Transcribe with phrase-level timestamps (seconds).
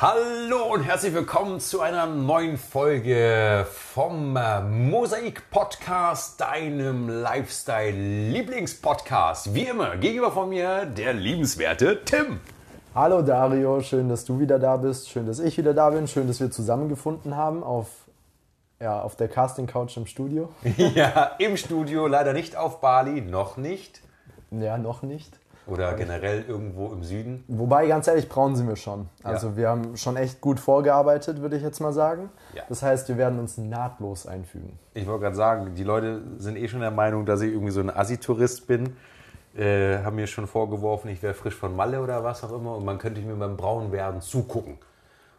[0.00, 9.54] Hallo und herzlich willkommen zu einer neuen Folge vom äh, Mosaik Podcast, deinem Lifestyle-Lieblingspodcast.
[9.54, 12.38] Wie immer, gegenüber von mir der liebenswerte Tim.
[12.94, 16.28] Hallo Dario, schön, dass du wieder da bist, schön, dass ich wieder da bin, schön,
[16.28, 17.88] dass wir zusammengefunden haben auf,
[18.80, 20.50] ja, auf der Casting Couch im Studio.
[20.76, 24.00] ja, im Studio, leider nicht auf Bali, noch nicht.
[24.52, 25.40] Ja, noch nicht.
[25.68, 27.44] Oder generell irgendwo im Süden.
[27.46, 29.08] Wobei, ganz ehrlich, braun sind wir schon.
[29.22, 29.56] Also Ja.
[29.56, 32.30] wir haben schon echt gut vorgearbeitet, würde ich jetzt mal sagen.
[32.54, 32.62] Ja.
[32.68, 34.78] Das heißt, wir werden uns nahtlos einfügen.
[34.94, 37.80] Ich wollte gerade sagen, die Leute sind eh schon der Meinung, dass ich irgendwie so
[37.80, 38.96] ein Assi-Tourist bin.
[39.56, 42.84] Äh, haben mir schon vorgeworfen, ich wäre frisch von Malle oder was auch immer und
[42.84, 44.74] man könnte mir beim Braunwerden zugucken.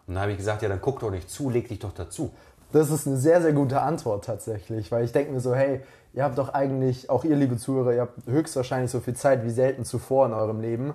[0.08, 2.32] Und dann habe ich gesagt, ja, dann guck doch nicht zu, leg dich doch dazu.
[2.72, 5.82] Das ist eine sehr, sehr gute Antwort tatsächlich, weil ich denke mir so, hey,
[6.14, 9.50] ihr habt doch eigentlich, auch ihr liebe Zuhörer, ihr habt höchstwahrscheinlich so viel Zeit wie
[9.50, 10.94] selten zuvor in eurem Leben.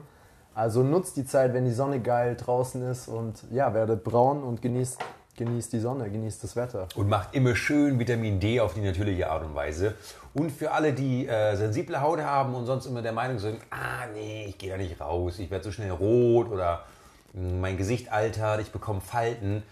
[0.54, 4.62] Also nutzt die Zeit, wenn die Sonne geil draußen ist und ja, werdet braun und
[4.62, 4.98] genießt,
[5.37, 6.87] genießt die Sonne, genießt das Wetter.
[6.95, 9.95] Und macht immer schön Vitamin D auf die natürliche Art und Weise.
[10.32, 14.06] Und für alle, die äh, sensible Haut haben und sonst immer der Meinung sind, ah
[14.15, 16.84] nee, ich gehe da nicht raus, ich werde so schnell rot oder
[17.32, 19.65] mh, mein Gesicht altert, ich bekomme Falten.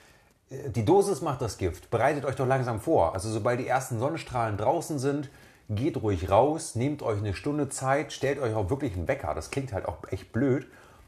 [0.74, 1.90] Die Dosis macht das Gift.
[1.90, 3.14] Bereitet euch doch langsam vor.
[3.14, 5.30] Also sobald die ersten Sonnenstrahlen draußen sind,
[5.70, 9.34] geht ruhig raus, nehmt euch eine Stunde Zeit, stellt euch auch wirklich einen Wecker.
[9.34, 10.66] Das klingt halt auch echt blöd,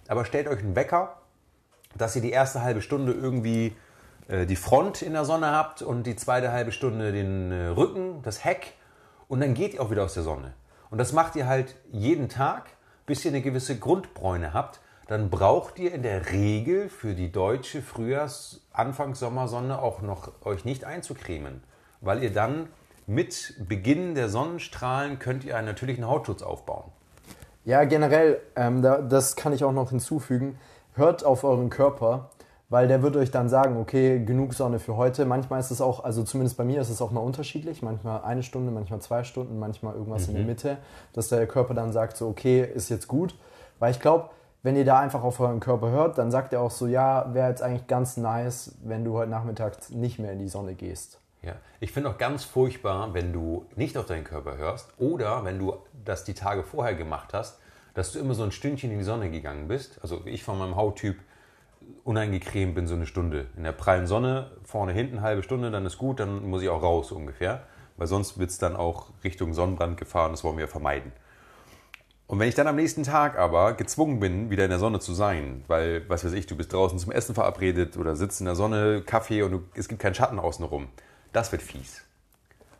[0.09, 1.17] aber stellt euch einen Wecker,
[1.97, 3.77] dass ihr die erste halbe Stunde irgendwie
[4.29, 8.23] äh, die Front in der Sonne habt und die zweite halbe Stunde den äh, Rücken,
[8.23, 8.75] das Heck
[9.29, 10.55] und dann geht ihr auch wieder aus der Sonne.
[10.91, 12.71] Und das macht ihr halt jeden Tag,
[13.07, 14.81] bis ihr eine gewisse Grundbräune habt.
[15.07, 20.65] Dann braucht ihr in der Regel für die deutsche Frühjahrs-, Anfangs Sommersonne auch noch euch
[20.65, 21.63] nicht einzucremen,
[22.01, 22.69] weil ihr dann
[23.07, 26.85] mit Beginn der Sonnenstrahlen könnt ihr einen natürlichen Hautschutz aufbauen.
[27.67, 30.59] Ja, generell, ähm, da, das kann ich auch noch hinzufügen.
[30.95, 32.31] Hört auf euren Körper,
[32.71, 35.27] weil der wird euch dann sagen, okay, genug Sonne für heute.
[35.27, 37.83] Manchmal ist es auch, also zumindest bei mir ist es auch mal unterschiedlich.
[37.83, 40.79] Manchmal eine Stunde, manchmal zwei Stunden, manchmal irgendwas in der Mitte,
[41.13, 43.35] dass der Körper dann sagt, so, okay, ist jetzt gut.
[43.79, 44.31] Weil ich glaube,
[44.65, 47.51] wenn ihr da einfach auf euren Körper hört, dann sagt er auch so, ja, wäre
[47.51, 51.21] jetzt eigentlich ganz nice, wenn du heute Nachmittag nicht mehr in die Sonne gehst.
[51.43, 55.59] Ja, ich finde auch ganz furchtbar, wenn du nicht auf deinen Körper hörst oder wenn
[55.59, 57.61] du das die Tage vorher gemacht hast,
[57.93, 59.99] dass du immer so ein Stündchen in die Sonne gegangen bist.
[60.01, 61.19] Also ich von meinem Hauttyp
[62.05, 63.49] uneingecremt bin so eine Stunde.
[63.59, 66.83] In der prallen Sonne, vorne, hinten, halbe Stunde, dann ist gut, dann muss ich auch
[66.83, 67.65] raus ungefähr.
[67.99, 71.13] Weil sonst wird es dann auch Richtung Sonnenbrand gefahren, das wollen wir vermeiden.
[72.27, 75.13] Und wenn ich dann am nächsten Tag aber gezwungen bin, wieder in der Sonne zu
[75.13, 78.55] sein, weil, was weiß ich, du bist draußen zum Essen verabredet oder sitzt in der
[78.55, 80.89] Sonne, Kaffee und du, es gibt keinen Schatten außenrum,
[81.33, 82.03] das wird fies.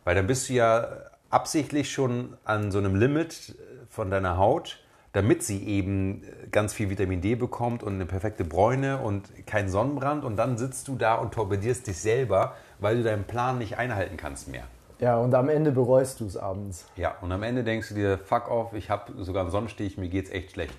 [0.03, 0.87] Weil dann bist du ja
[1.29, 3.55] absichtlich schon an so einem Limit
[3.89, 4.79] von deiner Haut,
[5.13, 10.25] damit sie eben ganz viel Vitamin D bekommt und eine perfekte Bräune und kein Sonnenbrand.
[10.25, 14.17] Und dann sitzt du da und torpedierst dich selber, weil du deinen Plan nicht einhalten
[14.17, 14.65] kannst mehr.
[14.99, 16.85] Ja, und am Ende bereust du es abends.
[16.95, 20.09] Ja, und am Ende denkst du dir, fuck off, ich habe sogar einen Sonnenstich, mir
[20.09, 20.73] geht's echt schlecht.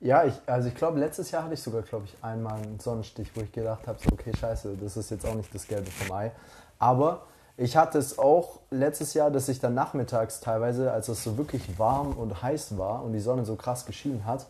[0.00, 3.30] Ja, ich, also ich glaube, letztes Jahr hatte ich sogar, glaube ich, einmal einen Sonnenstich,
[3.34, 6.16] wo ich gedacht habe, so, okay, scheiße, das ist jetzt auch nicht das Gelbe vom
[6.16, 6.32] Ei.
[6.78, 7.26] Aber
[7.58, 11.78] ich hatte es auch letztes Jahr, dass ich dann nachmittags teilweise, als es so wirklich
[11.78, 14.46] warm und heiß war und die Sonne so krass geschienen hat,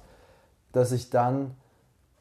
[0.72, 1.56] dass ich dann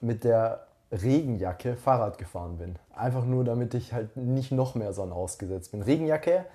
[0.02, 2.78] mit der Regenjacke Fahrrad gefahren bin.
[2.96, 5.84] Einfach nur, damit ich halt nicht noch mehr Sonne ausgesetzt bin.
[5.84, 6.46] Regenjacke,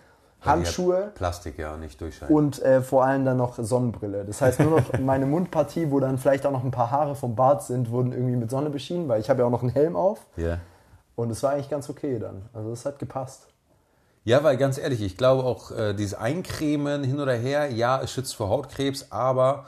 [0.44, 2.34] Handschuhe Plastik ja nicht durchscheinen.
[2.34, 4.25] und äh, vor allem dann noch Sonnenbrille.
[4.25, 7.34] Das heißt, nur noch meine Mundpartie, wo dann vielleicht auch noch ein paar Haare vom
[7.34, 9.97] Bart sind, wurden irgendwie mit Sonne beschienen, weil ich habe ja auch noch einen Helm
[9.97, 10.27] auf.
[10.37, 10.59] Ja.
[11.16, 12.43] Und es war eigentlich ganz okay dann.
[12.53, 13.49] Also es hat gepasst.
[14.25, 18.11] Ja, weil ganz ehrlich, ich glaube auch äh, dieses Eincremen hin oder her, ja, es
[18.11, 19.66] schützt vor Hautkrebs, aber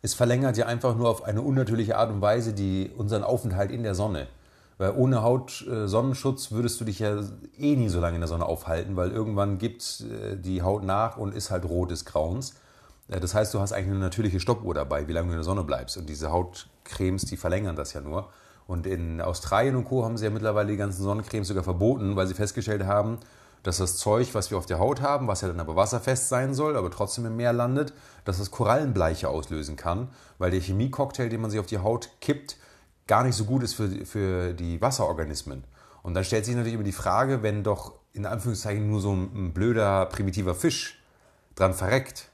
[0.00, 3.82] es verlängert ja einfach nur auf eine unnatürliche Art und Weise die, unseren Aufenthalt in
[3.82, 4.26] der Sonne.
[4.78, 7.20] Weil ohne Haut, äh, Sonnenschutz würdest du dich ja
[7.58, 11.16] eh nie so lange in der Sonne aufhalten, weil irgendwann gibt äh, die Haut nach
[11.16, 12.54] und ist halt rot des Grauens.
[13.08, 15.44] Äh, das heißt, du hast eigentlich eine natürliche Stoppuhr dabei, wie lange du in der
[15.44, 15.96] Sonne bleibst.
[15.96, 18.28] Und diese Hautcremes, die verlängern das ja nur.
[18.68, 20.04] Und in Australien und Co.
[20.04, 23.18] haben sie ja mittlerweile die ganzen Sonnencremes sogar verboten, weil sie festgestellt haben,
[23.62, 26.54] dass das Zeug, was wir auf der Haut haben, was ja dann aber wasserfest sein
[26.54, 27.92] soll, aber trotzdem im Meer landet,
[28.24, 30.08] dass das Korallenbleiche auslösen kann,
[30.38, 32.56] weil der Chemiecocktail, den man sich auf die Haut kippt,
[33.08, 35.64] gar nicht so gut ist für, für die Wasserorganismen.
[36.02, 39.52] Und dann stellt sich natürlich immer die Frage, wenn doch in Anführungszeichen nur so ein,
[39.52, 41.02] blöder, primitiver Fisch
[41.56, 42.30] dran verreckt,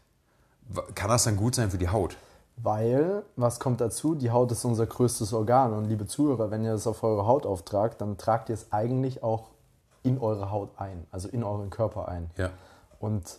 [0.95, 2.17] kann das dann gut sein für die Haut?
[2.57, 4.15] Weil, was kommt dazu?
[4.15, 5.73] Die Haut ist unser größtes Organ.
[5.73, 9.23] Und liebe Zuhörer, wenn ihr das auf eure Haut auftragt, dann tragt ihr es eigentlich
[9.23, 9.51] auch
[10.03, 12.31] in eure Haut ein, also in euren Körper ein.
[12.37, 12.51] Ja.
[13.01, 13.39] Und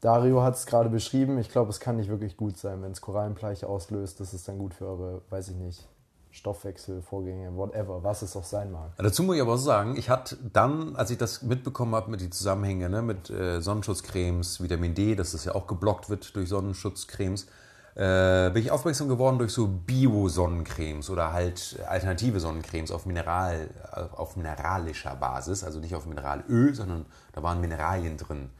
[0.00, 1.38] Dario hat es gerade beschrieben.
[1.38, 4.20] Ich glaube, es kann nicht wirklich gut sein, wenn es Korallenbleiche auslöst.
[4.20, 5.88] Das ist dann gut für eure, weiß ich nicht,
[6.36, 8.90] Stoffwechselvorgänge, whatever, was es auch sein mag.
[8.98, 12.20] Dazu muss ich aber auch sagen, ich hatte dann, als ich das mitbekommen habe mit
[12.20, 16.48] den Zusammenhängen, ne, mit äh, Sonnenschutzcremes, Vitamin D, dass das ja auch geblockt wird durch
[16.48, 17.46] Sonnenschutzcremes,
[17.94, 23.70] äh, bin ich aufmerksam geworden durch so Bio-Sonnencremes oder halt alternative Sonnencremes auf, Mineral,
[24.12, 28.50] auf mineralischer Basis, also nicht auf Mineralöl, sondern da waren Mineralien drin.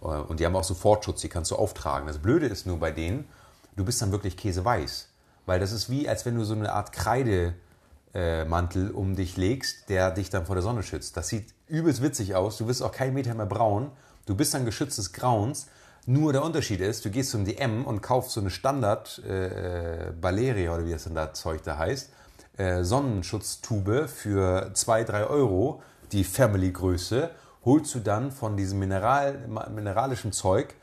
[0.00, 2.06] Äh, und die haben auch Sofortschutz, die kannst du auftragen.
[2.06, 3.26] Das Blöde ist nur bei denen,
[3.74, 5.08] du bist dann wirklich käseweiß.
[5.46, 10.10] Weil das ist wie, als wenn du so eine Art Kreidemantel um dich legst, der
[10.10, 11.16] dich dann vor der Sonne schützt.
[11.16, 12.56] Das sieht übelst witzig aus.
[12.58, 13.90] Du wirst auch keinen Meter mehr braun.
[14.26, 15.66] Du bist dann geschütztes Grauens.
[16.06, 20.74] Nur der Unterschied ist, du gehst zum DM und kaufst so eine Standard äh, Baleria
[20.74, 22.10] oder wie das denn da Zeug da heißt,
[22.58, 25.82] äh, Sonnenschutztube für 2, 3 Euro,
[26.12, 27.30] die Family-Größe,
[27.64, 30.74] holst du dann von diesem Mineral, mineralischen Zeug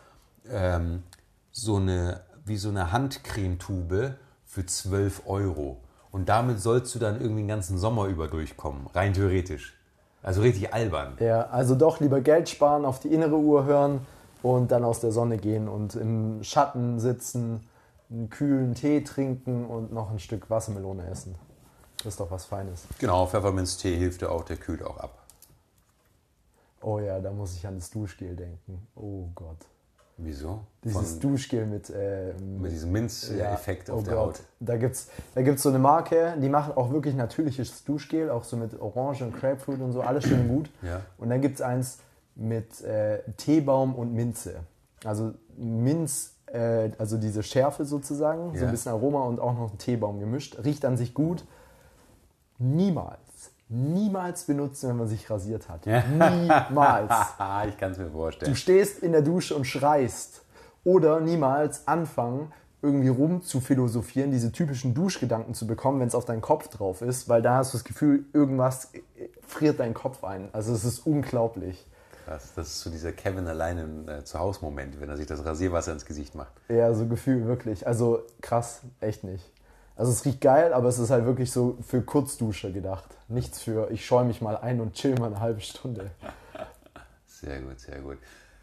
[0.49, 1.03] ähm,
[1.51, 4.15] so eine, wie so eine Handcremetube
[4.51, 5.77] für 12 Euro.
[6.11, 9.79] Und damit sollst du dann irgendwie den ganzen Sommer über durchkommen, rein theoretisch.
[10.21, 11.15] Also richtig albern.
[11.21, 14.05] Ja, also doch lieber Geld sparen, auf die innere Uhr hören
[14.43, 17.65] und dann aus der Sonne gehen und im Schatten sitzen,
[18.09, 21.35] einen kühlen Tee trinken und noch ein Stück Wassermelone essen.
[21.99, 22.83] Das ist doch was Feines.
[22.99, 25.17] Genau, Pfefferminztee hilft ja auch, der kühlt auch ab.
[26.81, 28.85] Oh ja, da muss ich an das Duschgel denken.
[28.95, 29.65] Oh Gott.
[30.23, 30.61] Wieso?
[30.83, 34.25] Dieses Von, Duschgel mit, äh, mit diesem Minzeffekt ja, auf oh der Gott.
[34.27, 34.39] Haut.
[34.59, 38.43] Da gibt es da gibt's so eine Marke, die macht auch wirklich natürliches Duschgel, auch
[38.43, 40.69] so mit Orange und Grapefruit und so, alles schön gut.
[40.81, 41.01] Ja.
[41.17, 41.97] Und dann gibt es eins
[42.35, 44.55] mit äh, Teebaum und Minze.
[45.03, 48.65] Also Minz, äh, also diese Schärfe sozusagen, so Ja.
[48.65, 50.57] ein bisschen Aroma und auch noch ein Teebaum gemischt.
[50.63, 51.43] Riecht an sich gut.
[52.59, 53.20] Niemals,
[53.71, 55.85] niemals benutzen, wenn man sich rasiert hat.
[55.85, 57.11] Niemals.
[57.69, 58.51] ich kann es mir vorstellen.
[58.51, 60.43] Du stehst in der Dusche und schreist.
[60.83, 62.51] Oder niemals anfangen,
[62.81, 67.01] irgendwie rum zu philosophieren, diese typischen Duschgedanken zu bekommen, wenn es auf deinen Kopf drauf
[67.01, 70.49] ist, weil da hast du das Gefühl, irgendwas äh, friert deinen Kopf ein.
[70.53, 71.85] Also es ist unglaublich.
[72.25, 75.93] Krass, das ist so dieser Kevin alleine im äh, Zuhause-Moment, wenn er sich das Rasierwasser
[75.93, 76.53] ins Gesicht macht.
[76.69, 77.85] Ja, so Gefühl, wirklich.
[77.85, 79.51] Also krass, echt nicht.
[79.95, 83.05] Also es riecht geil, aber es ist halt wirklich so für Kurzdusche gedacht.
[83.27, 86.11] Nichts für, ich scheue mich mal ein und chill mal eine halbe Stunde.
[87.27, 88.17] Sehr gut, sehr gut.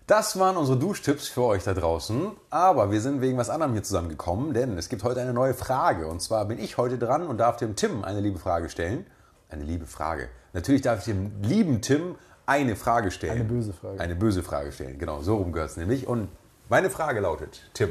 [0.06, 2.32] Das waren unsere Duschtipps für euch da draußen.
[2.48, 6.06] Aber wir sind wegen was anderem hier zusammengekommen, denn es gibt heute eine neue Frage.
[6.06, 9.06] Und zwar bin ich heute dran und darf dem Tim eine liebe Frage stellen.
[9.50, 10.28] Eine liebe Frage.
[10.54, 12.16] Natürlich darf ich dem lieben Tim
[12.46, 13.32] eine Frage stellen.
[13.32, 14.00] Eine böse Frage.
[14.00, 14.98] Eine böse Frage stellen.
[14.98, 16.06] Genau, so rum gehört es nämlich.
[16.06, 16.28] Und
[16.70, 17.90] meine Frage lautet, Tim,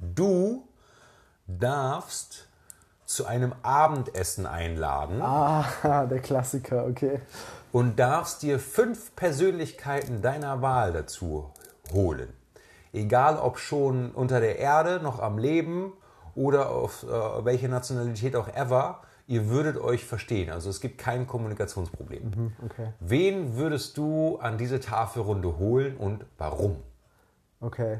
[0.00, 0.66] du
[1.46, 2.48] darfst
[3.04, 7.20] zu einem Abendessen einladen Ah, der Klassiker, okay.
[7.72, 11.50] und darfst dir fünf Persönlichkeiten deiner Wahl dazu
[11.92, 12.32] holen.
[12.92, 15.92] Egal ob schon unter der Erde, noch am Leben
[16.34, 20.50] oder auf äh, welche Nationalität auch ever, ihr würdet euch verstehen.
[20.50, 22.52] Also es gibt kein Kommunikationsproblem.
[22.64, 22.92] Okay.
[23.00, 26.76] Wen würdest du an diese Tafelrunde holen und warum?
[27.60, 27.98] Okay.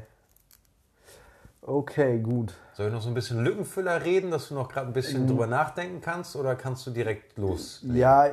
[1.67, 2.53] Okay, gut.
[2.73, 5.47] Soll ich noch so ein bisschen Lückenfüller reden, dass du noch gerade ein bisschen drüber
[5.47, 7.79] nachdenken kannst oder kannst du direkt los?
[7.91, 8.27] Ja,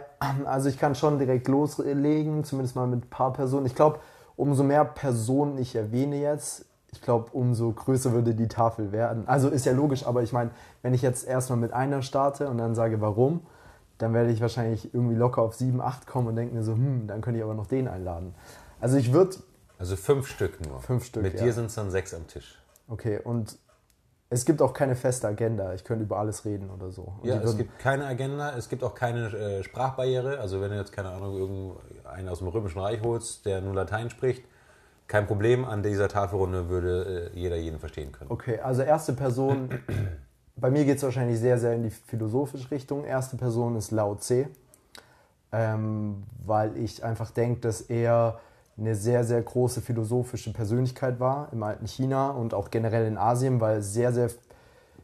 [0.45, 3.65] also ich kann schon direkt loslegen, zumindest mal mit ein paar Personen.
[3.65, 4.01] Ich glaube,
[4.37, 9.27] umso mehr Personen ich erwähne jetzt, ich glaube, umso größer würde die Tafel werden.
[9.27, 10.51] Also ist ja logisch, aber ich meine,
[10.83, 13.41] wenn ich jetzt erstmal mit einer starte und dann sage, warum,
[13.97, 17.07] dann werde ich wahrscheinlich irgendwie locker auf 7, 8 kommen und denke mir so, hm,
[17.07, 18.35] dann könnte ich aber noch den einladen.
[18.79, 19.37] Also ich würde,
[19.79, 20.81] Also fünf Stück nur.
[20.81, 21.45] Fünf Stück, Mit ja.
[21.45, 22.59] dir sind es dann sechs am Tisch.
[22.89, 23.59] Okay, und
[24.33, 25.75] es gibt auch keine feste Agenda.
[25.75, 27.13] Ich könnte über alles reden oder so.
[27.21, 30.39] Und Ja, es gibt keine Agenda, es gibt auch keine äh, Sprachbarriere.
[30.39, 34.09] Also wenn du jetzt, keine Ahnung, irgendeinen aus dem Römischen Reich holst, der nur Latein
[34.09, 34.45] spricht,
[35.07, 38.31] kein Problem, an dieser Tafelrunde würde äh, jeder jeden verstehen können.
[38.31, 39.69] Okay, also erste Person,
[40.57, 43.05] bei mir geht es wahrscheinlich sehr, sehr in die philosophische Richtung.
[43.05, 44.49] Erste Person ist Lao Tse,
[45.53, 48.41] ähm, weil ich einfach denke, dass er
[48.79, 53.61] eine sehr, sehr große philosophische Persönlichkeit war im alten China und auch generell in Asien,
[53.61, 54.31] weil sehr, sehr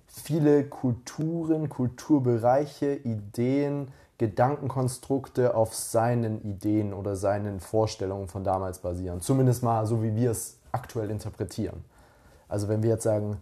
[0.06, 9.20] viele Kulturen, Kulturbereiche, Ideen, Gedankenkonstrukte auf seinen Ideen oder seinen Vorstellungen von damals basieren.
[9.20, 11.84] Zumindest mal so, wie wir es aktuell interpretieren.
[12.48, 13.40] Also wenn wir jetzt sagen,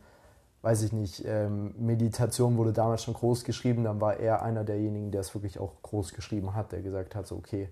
[0.63, 5.13] weiß ich nicht, ähm, Meditation wurde damals schon groß geschrieben, dann war er einer derjenigen,
[5.13, 7.69] der es wirklich auch groß geschrieben hat, der gesagt hat, so okay,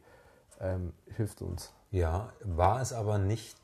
[0.61, 1.73] ähm, hilft uns.
[1.95, 3.57] Ja, war es aber nicht,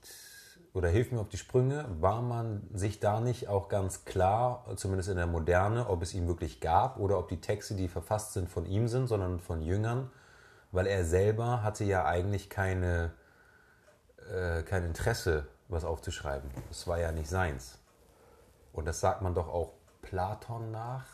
[0.72, 5.08] oder hilf mir auf die Sprünge, war man sich da nicht auch ganz klar, zumindest
[5.08, 8.48] in der Moderne, ob es ihn wirklich gab oder ob die Texte, die verfasst sind,
[8.48, 10.12] von ihm sind, sondern von Jüngern,
[10.70, 13.10] weil er selber hatte ja eigentlich keine,
[14.32, 16.52] äh, kein Interesse, was aufzuschreiben.
[16.68, 17.80] Das war ja nicht seins.
[18.72, 19.72] Und das sagt man doch auch
[20.02, 21.04] Platon nach,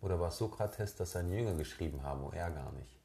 [0.00, 2.98] Oder war es Sokrates, dass seine Jünger geschrieben haben und er gar nicht?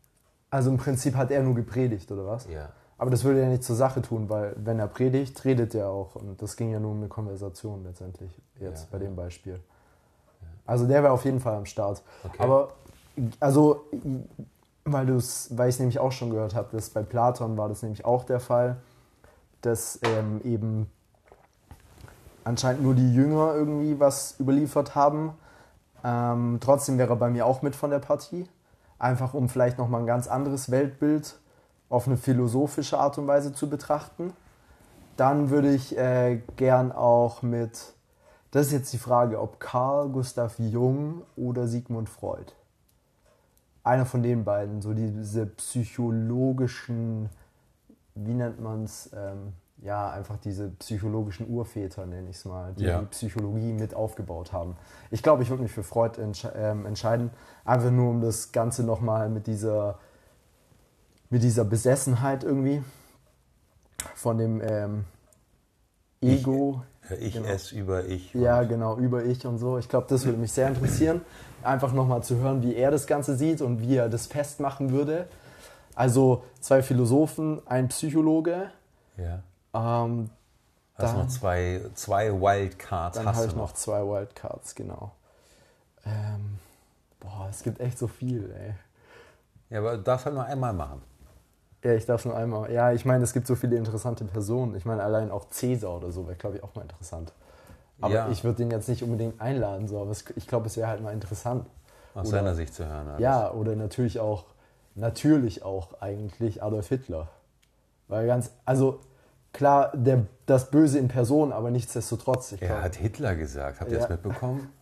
[0.50, 2.48] Also im Prinzip hat er nur gepredigt, oder was?
[2.48, 2.74] Ja.
[3.00, 6.16] Aber das würde ja nicht zur Sache tun, weil wenn er predigt, redet er auch.
[6.16, 8.30] Und das ging ja nur um eine Konversation letztendlich,
[8.60, 8.88] jetzt Ja.
[8.92, 9.60] bei dem Beispiel.
[10.66, 12.04] Also der wäre auf jeden Fall am Start.
[12.26, 12.44] Okay.
[12.44, 12.74] Aber,
[13.40, 13.86] also,
[14.84, 17.82] weil, du's, weil ich es nämlich auch schon gehört habe, dass bei Platon war das
[17.82, 18.76] nämlich auch der Fall,
[19.62, 20.92] dass ähm, eben
[22.44, 25.34] anscheinend nur die Jünger irgendwie was überliefert haben.
[26.04, 28.46] Ähm, trotzdem wäre er bei mir auch mit von der Partie.
[29.00, 31.40] Einfach um vielleicht nochmal ein ganz anderes Weltbild
[31.90, 34.34] auf eine philosophische Art und Weise zu betrachten.
[35.18, 37.94] Dann würde ich äh, gern auch mit,
[38.52, 42.54] das ist jetzt die Frage, ob Carl Gustav Jung oder Sigmund Freud.
[43.84, 47.30] Einer von den beiden, so diese psychologischen,
[48.16, 52.84] wie nennt man es, ähm, ja, einfach diese psychologischen Urväter, nenne ich es mal, die
[52.84, 53.00] Ja.
[53.00, 54.76] die Psychologie mit aufgebaut haben.
[55.10, 57.32] Ich glaube, ich würde mich für Freud entsche ähm, entscheiden,
[57.64, 59.98] einfach nur um das Ganze nochmal mit dieser,
[61.30, 62.84] mit dieser Besessenheit irgendwie
[64.16, 65.06] von dem ähm,
[66.22, 66.84] Ego.
[67.10, 67.48] Äh, Ich Genau.
[67.48, 68.34] es über ich.
[68.34, 69.78] Ja, genau, über ich und so.
[69.78, 71.22] Ich glaube, das würde mich sehr interessieren.
[71.64, 75.28] Einfach nochmal zu hören, wie er das Ganze sieht und wie er das festmachen würde.
[75.96, 78.72] Also zwei Philosophen, ein Psychologe.
[79.18, 79.42] ja.
[79.74, 80.30] Ähm,
[80.96, 83.18] Hast Dann- noch zwei, zwei Wildcards.
[83.18, 85.14] dann habe ich noch zwei Wildcards, genau.
[86.06, 86.58] Ähm,
[87.22, 88.74] boah, es gibt echt so viel, ey.
[89.70, 91.02] Ja, aber du darfst halt nur einmal machen.
[91.84, 92.72] Ja, ich darf nur einmal.
[92.72, 94.76] Ja, ich meine, es gibt so viele interessante Personen.
[94.76, 97.32] Ich meine, allein auch Cäsar oder so wäre, glaube ich, auch mal interessant.
[98.02, 98.30] Aber Ja.
[98.30, 100.00] ich würde den jetzt nicht unbedingt einladen, so.
[100.00, 101.66] Aber es, ich glaube, es wäre halt mal interessant.
[102.16, 103.08] Aus Oder- seiner Sicht zu hören.
[103.08, 103.22] alles.
[103.22, 104.46] Ja, oder natürlich auch,
[104.96, 107.28] natürlich auch eigentlich Adolf Hitler.
[108.08, 109.00] Weil ganz, also
[109.54, 112.54] klar, der, das Böse in Person, aber nichtsdestotrotz.
[112.54, 113.80] Ich Er glaub, hat Hitler gesagt.
[113.80, 114.02] Habt ihr Ja.
[114.08, 114.70] das mitbekommen?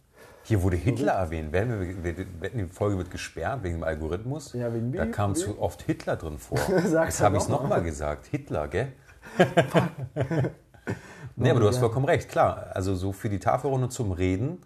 [0.47, 1.51] Hier wurde Hitler erwähnt.
[1.51, 4.53] Werden wir, die Folge wird gesperrt wegen dem Algorithmus.
[4.53, 6.57] Ja, wegen da kam zu oft Hitler drin vor.
[6.69, 7.63] Jetzt habe ich es noch mal.
[7.63, 8.27] nochmal gesagt.
[8.27, 8.93] Hitler, gell?
[11.35, 11.81] nee, aber du hast Ja.
[11.81, 12.29] vollkommen recht.
[12.29, 14.61] Klar, also so für die Tafelrunde zum Reden.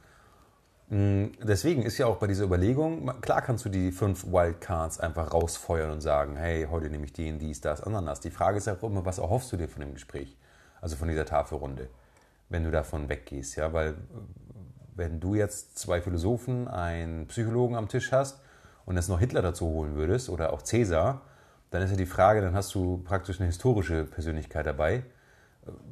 [0.90, 5.34] mh, Deswegen ist ja auch bei dieser Überlegung, klar kannst du die fünf Wildcards einfach
[5.34, 8.20] rausfeuern und sagen, hey, heute nehme ich den, dies, das, Ananas.
[8.20, 10.38] Die Frage ist auch immer, was erhoffst du dir von dem Gespräch?
[10.80, 11.90] Also von dieser Tafelrunde,
[12.50, 13.96] wenn du davon weggehst, ja, weil
[15.02, 18.40] wenn du jetzt zwei Philosophen, einen Psychologen am Tisch hast
[18.86, 21.22] und jetzt noch Hitler dazu holen würdest oder auch Cäsar,
[21.72, 25.04] dann ist ja die Frage, dann hast du praktisch eine historische Persönlichkeit dabei.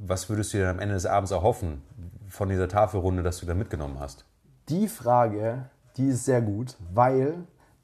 [0.01, 1.81] Was würdest du dir dann am Ende des Abends erhoffen
[2.29, 4.25] von dieser Tafelrunde, dass du da mitgenommen hast?
[4.69, 5.65] die Frage,
[5.97, 7.35] die ist sehr gut, weil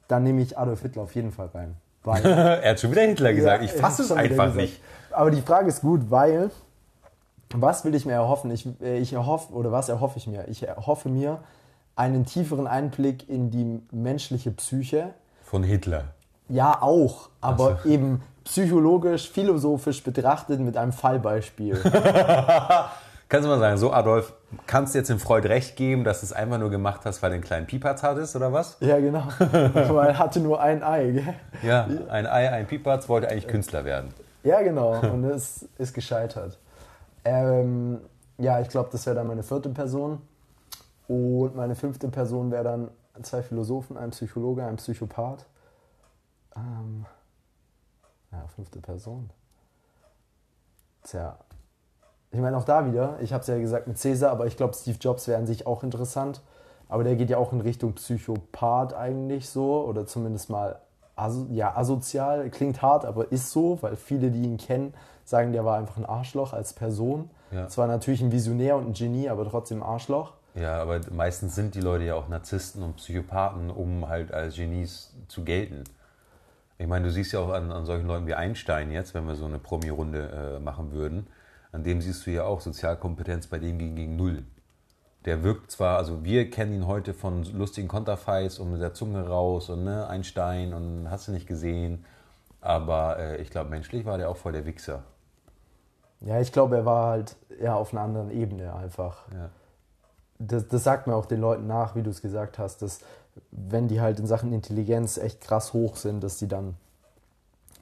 [0.08, 1.76] dann nehme ich Adolf Hitler auf jeden Fall rein.
[2.04, 3.64] Er hat schon wieder Hitler gesagt.
[3.64, 4.80] Ja, ich fasse es einfach nicht.
[5.10, 6.52] Aber die Frage ist gut, weil
[7.54, 8.50] was will ich mir erhoffen?
[8.50, 10.48] Ich, äh, ich erhoffe, oder was erhoffe ich mir?
[10.48, 11.40] Ich erhoffe mir
[11.94, 15.14] einen tieferen Einblick in die menschliche Psyche.
[15.44, 16.04] Von Hitler.
[16.48, 17.88] Ja, auch, aber so.
[17.88, 21.80] eben psychologisch, philosophisch betrachtet mit einem Fallbeispiel.
[23.28, 24.34] Kannst du mal sagen, so Adolf,
[24.68, 27.30] kannst du jetzt dem Freud recht geben, dass du es einfach nur gemacht hast, weil
[27.30, 28.76] du einen kleinen Piepatz hattest oder was?
[28.78, 29.24] ja, genau.
[29.40, 31.34] weil er hatte nur ein Ei, gell?
[31.64, 34.14] Ja, ein Ei, ein Piepatz, wollte eigentlich Künstler werden.
[34.44, 35.00] Ja, genau.
[35.00, 36.56] Und es ist gescheitert.
[37.26, 38.00] Ähm,
[38.38, 40.20] ja, ich glaube, das wäre dann meine vierte Person.
[41.08, 42.90] Und meine fünfte Person wäre dann
[43.22, 45.44] zwei Philosophen, ein Psychologe, ein Psychopath.
[46.54, 47.04] Ähm,
[48.30, 49.30] ja, fünfte Person.
[51.02, 51.36] Tja.
[52.30, 54.74] Ich meine, auch da wieder, ich habe es ja gesagt mit Cäsar, aber ich glaube,
[54.74, 56.42] Steve Jobs wäre an sich auch interessant.
[56.88, 60.80] Aber der geht ja auch in Richtung Psychopath eigentlich so, oder zumindest mal
[61.16, 62.48] aso ja, asozial.
[62.50, 64.94] Klingt hart, aber ist so, weil viele, die ihn kennen,
[65.24, 67.30] sagen, der war einfach ein Arschloch als Person.
[67.50, 67.68] Ja.
[67.68, 70.34] Zwar natürlich ein Visionär und ein Genie, aber trotzdem Arschloch.
[70.54, 75.14] Ja, aber meistens sind die Leute ja auch Narzissten und Psychopathen, um halt als Genies
[75.28, 75.84] zu gelten.
[76.78, 79.34] Ich meine, du siehst ja auch an, an solchen Leuten wie Einstein jetzt, wenn wir
[79.34, 81.26] so eine Promi-Runde äh, machen würden,
[81.72, 84.44] an dem siehst du ja auch Sozialkompetenz bei dem gegen, gegen null.
[85.26, 89.26] Der wirkt zwar, also wir kennen ihn heute von lustigen Konterfeis und mit der Zunge
[89.26, 92.04] raus und ne, Einstein und hast du nicht gesehen,
[92.60, 95.02] aber äh, ich glaube, menschlich war der auch voll der Wichser.
[96.20, 99.24] Ja, ich glaube, er war halt ja, auf einer anderen Ebene einfach.
[99.32, 99.50] Ja.
[100.38, 103.00] das, das sagt mir auch den Leuten nach, wie du es gesagt hast, dass
[103.50, 106.76] wenn die halt in Sachen Intelligenz echt krass hoch sind, dass die dann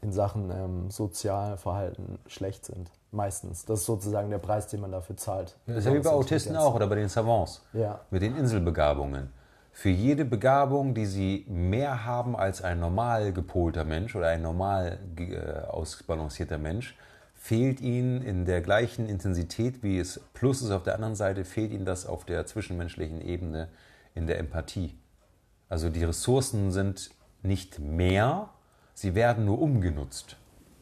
[0.04, 2.90] in Sachen ähm, Sozialverhalten schlecht sind.
[3.10, 3.64] Meistens.
[3.64, 5.56] Das ist sozusagen der Preis, den man dafür zahlt.
[5.66, 7.64] Das ist ja wie bei Autisten auch oder bei den Savants.
[7.72, 8.00] Ja.
[8.10, 9.30] Mit den Inselbegabungen.
[9.72, 14.98] Für jede Begabung, die sie mehr haben als ein normal gepolter Mensch oder ein normal
[15.16, 16.96] äh, ausbalancierter Mensch,
[17.34, 21.72] fehlt ihnen in der gleichen Intensität, wie es Plus ist auf der anderen Seite, fehlt
[21.72, 23.68] ihnen das auf der zwischenmenschlichen Ebene
[24.14, 24.94] in der Empathie.
[25.68, 27.10] Also die Ressourcen sind
[27.42, 28.48] nicht mehr,
[28.94, 30.36] sie werden nur umgenutzt.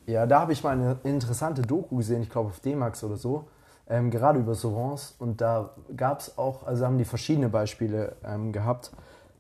[0.07, 3.45] Ja, da habe ich mal eine interessante Doku gesehen, ich glaube auf D-Max oder so,
[3.88, 5.14] ähm, gerade über Sauvance.
[5.19, 8.92] Und da gab es auch, also haben die verschiedene Beispiele ähm, gehabt.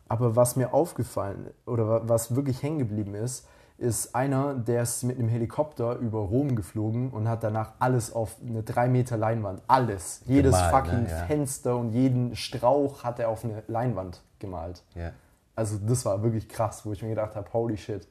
[0.08, 3.46] Aber was mir aufgefallen oder wa- was wirklich hängen geblieben ist,
[3.78, 8.36] ist einer, der ist mit einem Helikopter über Rom geflogen und hat danach alles auf
[8.46, 11.10] eine 3 Meter Leinwand, alles, jedes Gemalt, fucking ne?
[11.10, 11.16] Ja.
[11.24, 14.84] Fenster und jeden Strauch hat er auf eine Leinwand gemalt.
[14.94, 15.10] Ja.
[15.56, 18.06] Also das war wirklich krass, wo ich mir gedacht habe, holy shit.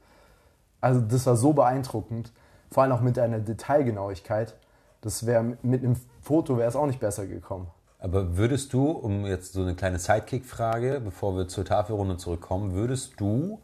[0.82, 2.32] Also das war so beeindruckend,
[2.72, 4.56] vor allem auch mit einer Detailgenauigkeit.
[5.02, 7.68] Das wäre mit einem Foto wäre es auch nicht besser gekommen.
[8.00, 13.20] Aber würdest du, um jetzt so eine kleine Sidekick-Frage, bevor wir zur Tafelrunde zurückkommen, würdest
[13.20, 13.60] du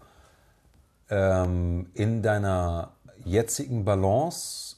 [1.10, 2.92] ähm, in deiner
[3.26, 4.76] jetzigen Balance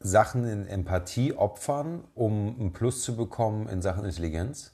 [0.00, 4.72] Sachen in Empathie opfern, um einen Plus zu bekommen in Sachen Intelligenz?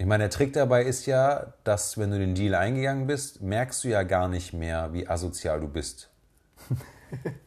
[0.00, 3.82] Ich meine, der Trick dabei ist ja, dass wenn du den Deal eingegangen bist, merkst
[3.82, 6.08] du ja gar nicht mehr, wie asozial du bist.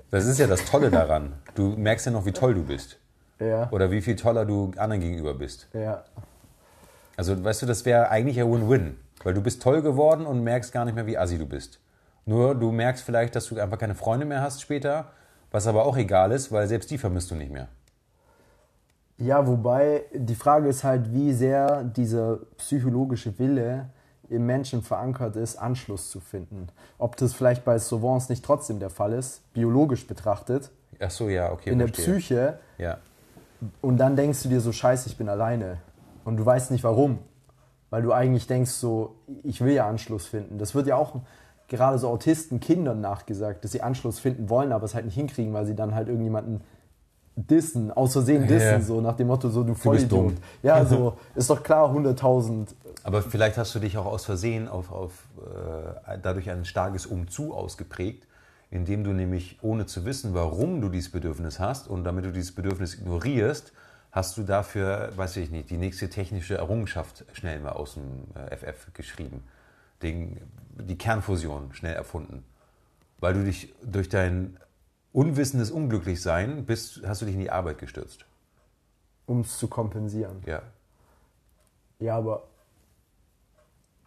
[0.10, 1.34] Das ist ja das Tolle daran.
[1.56, 2.98] Du merkst ja noch, wie toll du bist.
[3.40, 3.72] Ja.
[3.72, 5.70] Oder wie viel toller du anderen gegenüber bist.
[5.74, 6.04] Ja.
[7.16, 8.98] Also, weißt du, das wäre eigentlich ja Win-Win.
[9.24, 11.80] Weil du bist toll geworden und merkst gar nicht mehr, wie assi du bist.
[12.26, 15.12] Nur du merkst vielleicht, dass du einfach keine Freunde mehr hast später,
[15.52, 17.70] was aber auch egal ist, weil selbst die vermisst du nicht mehr.
[19.22, 23.90] Ja, wobei die Frage ist halt, wie sehr dieser psychologische Wille
[24.30, 26.68] im Menschen verankert ist, Anschluss zu finden.
[26.98, 31.52] Ob das vielleicht bei Sauvance nicht trotzdem der Fall ist, biologisch betrachtet, Ach so, ja,
[31.52, 31.72] okay.
[31.72, 32.16] in der verstehe.
[32.16, 32.98] Psyche, Ja.
[33.82, 35.78] und dann denkst du dir so, scheiße, ich bin alleine.
[36.26, 37.20] Und du weißt nicht warum.
[37.90, 40.58] Weil du eigentlich denkst so, ich will ja Anschluss finden.
[40.58, 41.16] Das wird ja auch
[41.68, 45.54] gerade so Autisten Kindern nachgesagt, dass sie Anschluss finden wollen, aber es halt nicht hinkriegen,
[45.54, 46.62] weil sie dann halt irgendjemanden
[47.48, 48.82] dissen, aus Versehen dissen, Ja.
[48.82, 50.12] so nach dem Motto, so du Vollidiot.
[50.12, 50.38] dumm.
[50.64, 52.68] Ja, so, ist doch klar, 100.000.
[53.04, 55.12] Aber vielleicht hast du dich auch aus Versehen auf, auf
[56.08, 58.28] äh, dadurch ein starkes Umzu ausgeprägt,
[58.70, 62.54] indem du nämlich, ohne zu wissen, warum du dieses Bedürfnis hast und damit du dieses
[62.54, 63.74] Bedürfnis ignorierst,
[64.12, 68.04] hast du dafür, weiß ich nicht, die nächste technische Errungenschaft schnell mal aus dem
[68.36, 69.44] äh, FF geschrieben.
[70.04, 70.38] Den,
[70.80, 72.44] die Kernfusion schnell erfunden.
[73.20, 74.58] Weil du dich durch dein
[75.14, 78.26] unwissendes Unglücklichsein bist, hast du dich in die Arbeit gestürzt.
[79.26, 80.42] um es zu kompensieren.
[80.46, 80.62] Ja.
[82.00, 82.44] Ja, aber.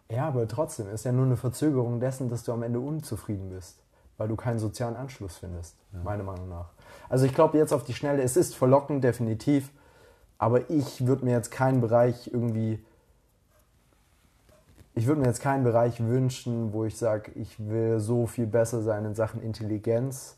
[0.09, 3.79] Ja, aber trotzdem ist ja nur eine Verzögerung dessen, dass du am Ende unzufrieden bist,
[4.17, 6.69] weil du keinen sozialen Anschluss findest, meiner Meinung nach.
[7.09, 9.71] Also ich glaube jetzt auf die Schnelle, es ist verlockend, definitiv,
[10.37, 12.83] aber ich würde mir jetzt keinen Bereich irgendwie.
[14.93, 18.83] Ich würde mir jetzt keinen Bereich wünschen, wo ich sage, ich will so viel besser
[18.83, 20.37] sein in Sachen Intelligenz,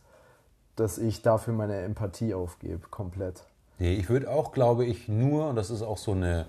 [0.77, 3.43] dass ich dafür meine Empathie aufgebe, komplett.
[3.79, 6.45] Nee, ich würde auch, glaube ich, nur, und das ist auch so eine,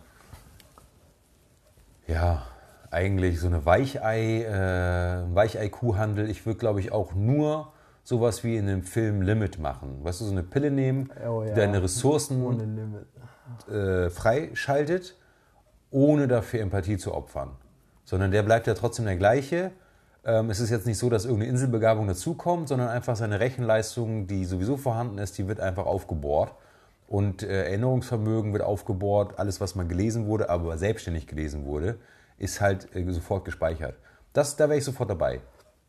[2.06, 2.42] ja,
[2.90, 6.30] eigentlich so eine Weichei, äh, Weichei-Kuhhandel.
[6.30, 10.02] Ich würde, glaube ich, auch nur sowas wie in dem Film Limit machen.
[10.02, 11.50] Weißt du, so eine Pille nehmen, Oh ja.
[11.50, 13.04] die deine Ressourcen
[13.70, 15.16] äh, freischaltet,
[15.90, 17.50] ohne dafür Empathie zu opfern.
[18.04, 19.70] Sondern der bleibt ja trotzdem der gleiche.
[20.28, 24.44] Ähm, es ist jetzt nicht so, dass irgendeine Inselbegabung dazukommt, sondern einfach seine Rechenleistung, die
[24.44, 26.52] sowieso vorhanden ist, die wird einfach aufgebohrt.
[27.08, 29.38] Und äh, Erinnerungsvermögen wird aufgebohrt.
[29.38, 31.96] Alles, was mal gelesen wurde, aber selbstständig gelesen wurde,
[32.36, 33.94] ist halt äh, sofort gespeichert.
[34.34, 35.40] Das, da wäre ich sofort dabei.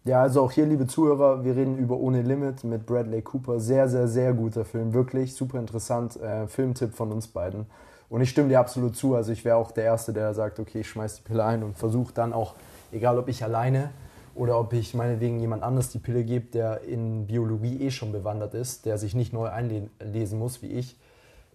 [0.05, 3.59] Ja, also auch hier, liebe Zuhörer, wir reden über Ohne Limit mit Bradley Cooper.
[3.59, 4.93] Sehr, sehr, sehr guter Film.
[4.93, 6.15] Wirklich super interessant.
[6.15, 7.65] Äh, Filmtipp von uns beiden.
[8.07, 9.15] Und ich stimme dir absolut zu.
[9.15, 11.77] Also ich wäre auch der Erste, der sagt, okay, ich schmeiß die Pille ein und
[11.77, 12.55] versuche dann auch,
[12.93, 13.89] egal ob ich alleine
[14.35, 18.53] oder ob ich meinetwegen jemand anders die Pille gebe, der in Biologie eh schon bewandert
[18.53, 20.97] ist, der sich nicht neu einlesen muss wie ich,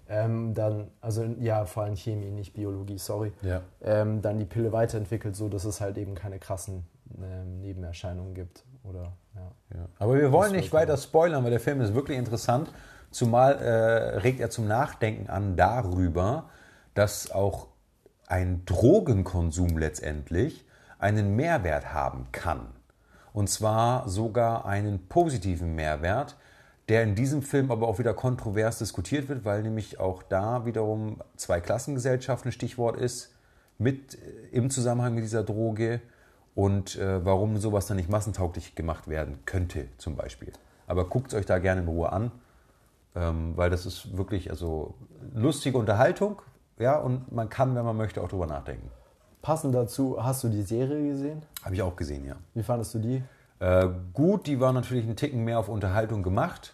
[0.09, 3.63] ähm, dann, also ja, vor allem Chemie, nicht Biologie, sorry, Ja.
[3.83, 6.85] ähm, dann die Pille weiterentwickelt, so dass es halt eben keine krassen
[7.23, 8.65] ähm, Nebenerscheinungen gibt.
[8.83, 9.51] Oder, ja.
[9.75, 9.89] Ja.
[9.99, 12.71] Aber wir wollen Das nicht weiter spoilern, weil der Film ist wirklich interessant.
[13.11, 16.51] Zumal äh, regt er zum Nachdenken an darüber,
[16.95, 17.69] dass auch
[18.27, 20.64] ein Drogenkonsum letztendlich
[21.05, 22.67] einen Mehrwert haben kann.
[23.35, 26.37] Und zwar sogar einen positiven Mehrwert,
[26.89, 31.21] der in diesem Film aber auch wieder kontrovers diskutiert wird, weil nämlich auch da wiederum
[31.37, 33.35] zwei Klassengesellschaften Stichwort ist,
[33.77, 34.19] mit äh,
[34.53, 36.01] im Zusammenhang mit dieser Droge
[36.55, 40.53] und äh, warum sowas dann nicht massentauglich gemacht werden könnte, zum Beispiel.
[40.87, 42.33] Aber guckt es euch da gerne in Ruhe an,
[43.15, 44.95] ähm, weil das ist wirklich also
[45.35, 46.41] lustige Unterhaltung,
[46.79, 48.91] ja, und man kann, wenn man möchte, auch drüber nachdenken.
[49.45, 51.43] Passend dazu, hast du die Serie gesehen?
[51.63, 52.35] Habe ich auch gesehen, ja.
[52.55, 53.23] Wie fandest du die?
[53.61, 56.73] Äh, gut, die war natürlich einen Ticken mehr auf Unterhaltung gemacht,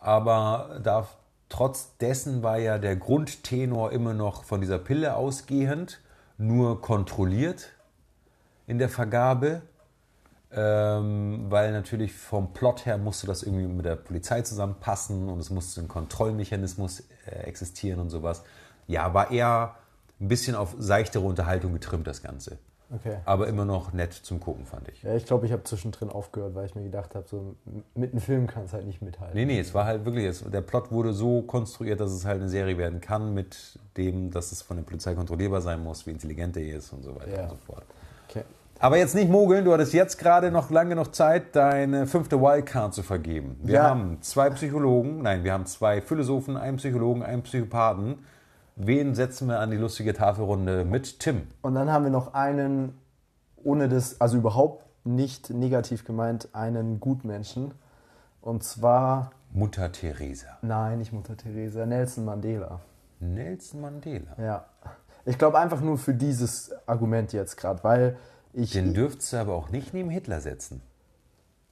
[0.00, 1.06] aber da,
[1.48, 6.00] trotz dessen war ja der Grundtenor immer noch von dieser Pille ausgehend,
[6.38, 7.68] nur kontrolliert
[8.66, 9.62] in der Vergabe,
[10.50, 15.50] ähm, weil natürlich vom Plot her musste das irgendwie mit der Polizei zusammenpassen und es
[15.50, 18.42] musste ein Kontrollmechanismus äh, existieren und sowas.
[18.88, 19.76] Ja, war eher
[20.22, 22.58] ein bisschen auf seichtere Unterhaltung getrimmt, das Ganze.
[22.94, 23.16] Okay.
[23.24, 25.02] Aber immer noch nett zum Gucken, fand ich.
[25.02, 27.56] Ja, ich glaube, ich habe zwischendrin aufgehört, weil ich mir gedacht habe, so
[27.94, 29.34] mit einem Film kann es halt nicht mithalten.
[29.34, 32.40] Nee, nee, es war halt wirklich, es, der Plot wurde so konstruiert, dass es halt
[32.40, 36.10] eine Serie werden kann, mit dem, dass es von der Polizei kontrollierbar sein muss, wie
[36.10, 37.42] intelligent er ist und so weiter Ja.
[37.44, 37.84] und so fort.
[38.28, 38.42] Okay.
[38.78, 42.92] Aber jetzt nicht mogeln, du hattest jetzt gerade noch lange genug Zeit, deine fünfte Wildcard
[42.92, 43.58] zu vergeben.
[43.62, 43.82] Wir Ja.
[43.88, 48.18] haben zwei Psychologen, nein, wir haben zwei Philosophen, einen Psychologen, einen Psychopathen.
[48.84, 51.42] Wen setzen wir an die lustige Tafelrunde mit Tim?
[51.60, 52.98] Und dann haben wir noch einen,
[53.62, 57.74] ohne das, also überhaupt nicht negativ gemeint, einen Gutmenschen.
[58.40, 60.58] Und zwar, Mutter Teresa.
[60.62, 62.80] nein, nicht Mutter Teresa, Nelson Mandela.
[63.20, 64.34] Nelson Mandela.
[64.36, 64.64] Ja.
[65.24, 68.16] Ich glaube einfach nur für dieses Argument jetzt gerade, weil
[68.52, 68.72] ich.
[68.72, 70.82] Den dürftest du aber auch nicht neben Hitler setzen.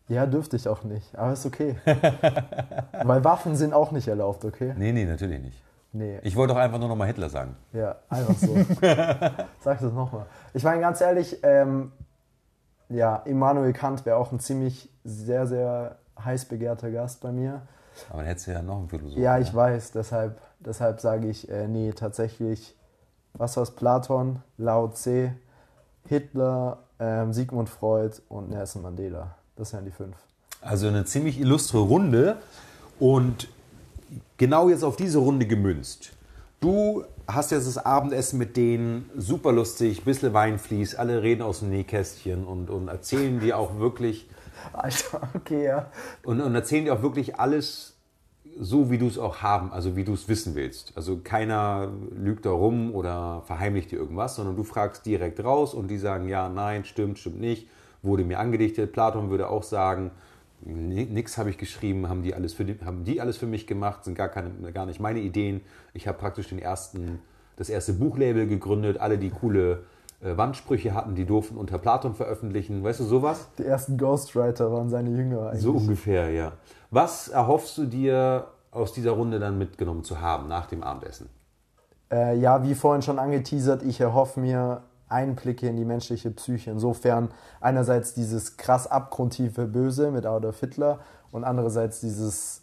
[0.06, 1.74] Ja, dürfte ich auch nicht, aber ist okay.
[3.04, 4.74] weil Waffen sind auch nicht erlaubt, okay?
[4.76, 5.60] Nee, nee, natürlich nicht.
[5.92, 6.20] Nee.
[6.22, 7.56] Ich wollte doch einfach nur nochmal Hitler sagen.
[7.72, 8.54] Ja, einfach so.
[9.60, 10.26] Sag das nochmal.
[10.54, 11.92] Ich meine, ganz ehrlich, ähm,
[12.88, 17.62] ja, Immanuel Kant wäre auch ein ziemlich sehr, sehr heiß begehrter Gast bei mir.
[18.08, 19.22] Aber dann hättest du ja noch einen Philosophen.
[19.22, 22.76] Ja, ich weiß, deshalb, deshalb sage ich, äh, nee, tatsächlich,
[23.32, 25.34] was war's, Platon, Lao Tse,
[26.06, 29.36] Hitler, ähm, Sigmund Freud und Nelson Mandela.
[29.56, 30.16] Das wären die fünf.
[30.60, 32.36] Also eine ziemlich illustre Runde
[32.98, 33.48] und
[34.36, 36.12] genau jetzt auf diese Runde gemünzt.
[36.60, 41.60] Du hast jetzt das Abendessen mit denen, super lustig, bisschen Wein fließt, alle reden aus
[41.60, 44.28] dem Nähkästchen und, und erzählen dir auch wirklich
[44.72, 45.90] Alter, okay, ja.
[46.24, 47.96] und, und erzählen dir auch wirklich alles
[48.58, 50.92] so, wie du es auch haben, also wie du es wissen willst.
[50.96, 55.88] Also keiner lügt da rum oder verheimlicht dir irgendwas, sondern du fragst direkt raus und
[55.88, 57.68] die sagen ja, nein, stimmt, stimmt nicht,
[58.02, 58.92] wurde mir angedichtet.
[58.92, 60.10] Platon würde auch sagen,
[60.64, 63.66] ni- nix habe ich geschrieben, haben die alles für die, haben die alles für mich
[63.66, 65.60] gemacht, sind gar keine, gar nicht meine Ideen.
[65.94, 67.20] Ich habe praktisch den ersten,
[67.56, 69.84] das erste Buchlabel gegründet, alle die coole
[70.22, 73.48] äh, Wandsprüche hatten, die durften unter Platon veröffentlichen, weißt du sowas?
[73.58, 75.62] Die ersten Ghostwriter waren seine Jünger eigentlich.
[75.62, 76.52] So ungefähr, ja.
[76.90, 81.28] Was erhoffst du dir aus dieser Runde dann mitgenommen zu haben nach dem Abendessen?
[82.12, 86.70] Äh, ja, wie vorhin schon angeteasert, ich erhoffe mir Einblicke in die menschliche Psyche.
[86.70, 91.00] Insofern einerseits dieses krass abgrundtiefe Böse mit Adolf Hitler
[91.32, 92.62] und andererseits dieses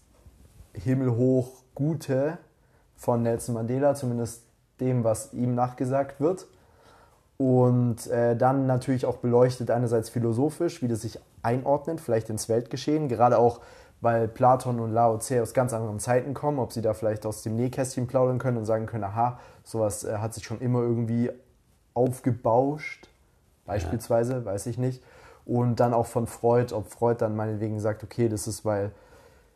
[0.73, 2.37] himmelhoch Gute
[2.95, 4.43] von Nelson Mandela, zumindest
[4.79, 6.47] dem, was ihm nachgesagt wird.
[7.37, 13.07] Und äh, dann natürlich auch beleuchtet einerseits philosophisch, wie das sich einordnet, vielleicht ins Weltgeschehen,
[13.07, 13.61] gerade auch,
[14.01, 17.43] weil Platon und Lao Tse aus ganz anderen Zeiten kommen, ob sie da vielleicht aus
[17.43, 21.31] dem Nähkästchen plaudern können und sagen können, aha, sowas äh, hat sich schon immer irgendwie
[21.97, 23.09] aufgebauscht,
[23.65, 25.03] beispielsweise, weiß ich nicht.
[25.45, 28.91] Und dann auch von Freud, ob Freud dann meinetwegen sagt, okay, das ist, weil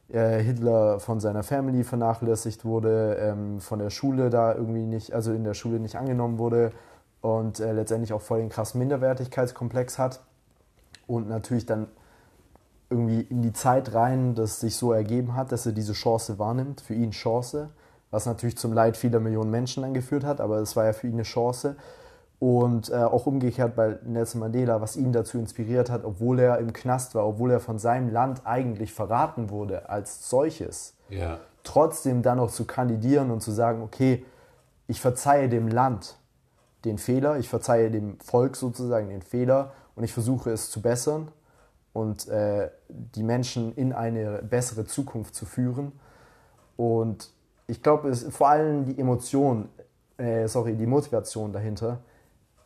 [0.10, 5.32] äh, Hitler von seiner Family vernachlässigt wurde, ähm, von der Schule da irgendwie nicht, also
[5.32, 6.71] in der Schule nicht angenommen wurde
[7.21, 10.21] und äh, letztendlich auch voll den krassen Minderwertigkeitskomplex hat
[11.08, 11.88] und natürlich dann
[12.89, 16.82] irgendwie in die Zeit rein, das sich so ergeben hat, dass er diese Chance wahrnimmt,
[16.82, 17.69] für ihn Chance,
[18.10, 21.08] was natürlich zum Leid vieler Millionen Menschen dann geführt hat, aber es war ja für
[21.08, 21.77] ihn eine Chance.
[22.41, 26.73] Und äh, auch umgekehrt bei Nelson Mandela, was ihn dazu inspiriert hat, obwohl er im
[26.73, 31.38] Knast war, obwohl er von seinem Land eigentlich verraten wurde als solches, Ja.
[31.63, 34.25] trotzdem dann noch zu kandidieren und zu sagen, okay,
[34.88, 36.17] ich verzeihe dem Land
[36.84, 41.27] den Fehler, ich verzeihe dem Volk sozusagen den Fehler und ich versuche es zu bessern
[41.93, 45.91] und äh, die Menschen in eine bessere Zukunft zu führen.
[46.75, 47.30] Und
[47.67, 49.69] ich glaube, vor allem die Emotion,
[50.17, 51.99] äh, sorry, die Motivation dahinter,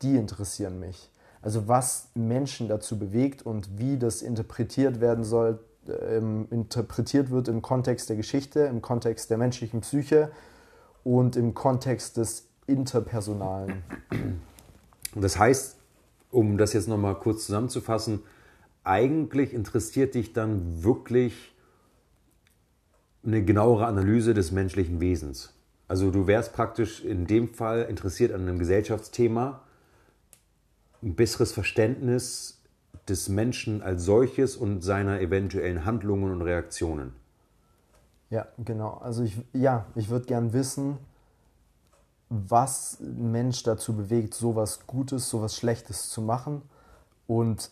[0.02, 1.10] die interessieren mich.
[1.42, 7.62] Also was Menschen dazu bewegt und wie das interpretiert werden soll, ähm, interpretiert wird im
[7.62, 10.30] Kontext der Geschichte, im Kontext der menschlichen Psyche
[11.04, 13.84] und im Kontext des Interpersonalen.
[15.14, 15.76] Das heißt,
[16.30, 18.22] um das jetzt nochmal kurz zusammenzufassen,
[18.82, 21.54] eigentlich interessiert dich dann wirklich
[23.24, 25.52] eine genauere Analyse des menschlichen Wesens.
[25.88, 29.62] Also du wärst praktisch in dem Fall interessiert an einem Gesellschaftsthema,
[31.06, 32.60] ein besseres Verständnis
[33.08, 37.14] des Menschen als solches und seiner eventuellen Handlungen und Reaktionen.
[38.28, 38.94] Ja, genau.
[38.94, 40.98] Also ich, ja, ich würde gern wissen,
[42.28, 46.62] was ein Mensch dazu bewegt, sowas Gutes, sowas Schlechtes zu machen
[47.28, 47.70] und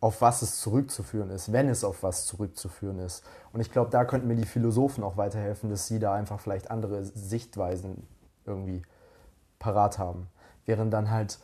[0.00, 3.22] auf was es zurückzuführen ist, wenn es auf was zurückzuführen ist.
[3.52, 6.72] Und ich glaube, da könnten mir die Philosophen auch weiterhelfen, dass sie da einfach vielleicht
[6.72, 8.08] andere Sichtweisen
[8.44, 8.82] irgendwie
[9.60, 10.26] parat haben.
[10.66, 11.38] Während dann halt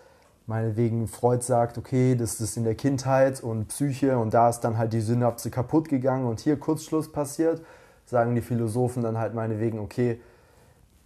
[0.48, 4.78] meinetwegen Freud sagt, okay, das ist in der Kindheit und Psyche und da ist dann
[4.78, 7.62] halt die Synapse kaputt gegangen und hier Kurzschluss passiert,
[8.06, 10.20] sagen die Philosophen dann halt meinetwegen, okay,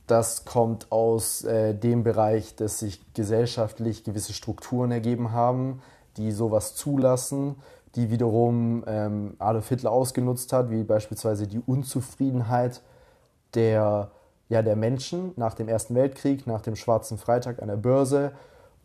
[0.06, 5.82] das kommt aus äh, dem Bereich, dass sich gesellschaftlich gewisse Strukturen ergeben haben,
[6.16, 7.56] die sowas zulassen,
[7.96, 12.80] die wiederum ähm, Adolf Hitler ausgenutzt hat, wie beispielsweise die Unzufriedenheit
[13.54, 14.12] der,
[14.48, 18.32] ja, der Menschen nach dem Ersten Weltkrieg, nach dem Schwarzen Freitag an der Börse,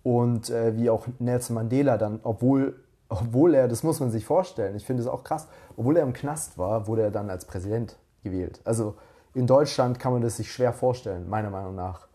[0.08, 4.78] und äh, wie auch Nelson Mandela dann, obwohl, obwohl er, das muss man sich vorstellen,
[4.78, 7.98] ich finde es auch krass, obwohl er im Knast war, wurde er dann als Präsident
[8.24, 8.62] gewählt.
[8.64, 8.96] Also
[9.34, 12.08] in Deutschland kann man das sich schwer vorstellen, meiner Meinung nach.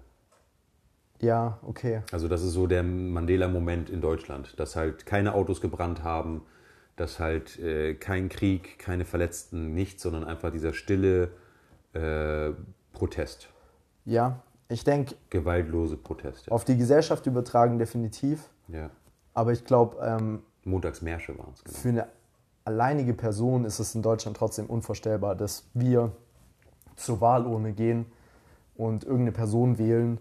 [1.21, 2.01] Ja, okay.
[2.11, 6.41] Also das ist so der Mandela-Moment in Deutschland, dass halt keine Autos gebrannt haben,
[6.95, 11.29] dass halt äh, kein Krieg, keine Verletzten, nichts, sondern einfach dieser stille
[11.93, 12.51] äh,
[12.93, 13.49] Protest.
[14.05, 15.15] Ja, ich denke.
[15.29, 16.47] Gewaltlose Protest.
[16.47, 16.51] Ja.
[16.51, 18.49] Auf die Gesellschaft übertragen definitiv.
[18.67, 18.89] Ja.
[19.33, 19.97] Aber ich glaube.
[20.01, 21.63] Ähm, Montagsmärsche waren es.
[21.63, 21.77] Genau.
[21.77, 22.07] Für eine
[22.63, 26.11] alleinige Person ist es in Deutschland trotzdem unvorstellbar, dass wir
[26.95, 28.05] zur Wahlurne gehen
[28.75, 30.17] und irgendeine Person wählen,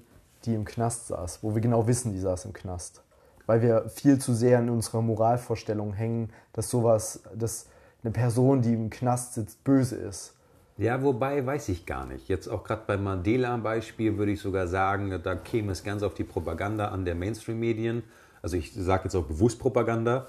[0.46, 3.02] die im Knast saß, wo wir genau wissen, die saß im Knast.
[3.46, 7.66] Weil wir viel zu sehr in unserer Moralvorstellung hängen, dass sowas, dass
[8.02, 10.34] eine Person, die im Knast sitzt, böse ist.
[10.76, 12.28] Ja, wobei weiß ich gar nicht.
[12.28, 16.24] Jetzt auch gerade beim Mandela-Beispiel würde ich sogar sagen, da käme es ganz auf die
[16.24, 18.02] Propaganda an der Mainstream-Medien.
[18.42, 20.26] Also ich sage jetzt auch bewusst Propaganda,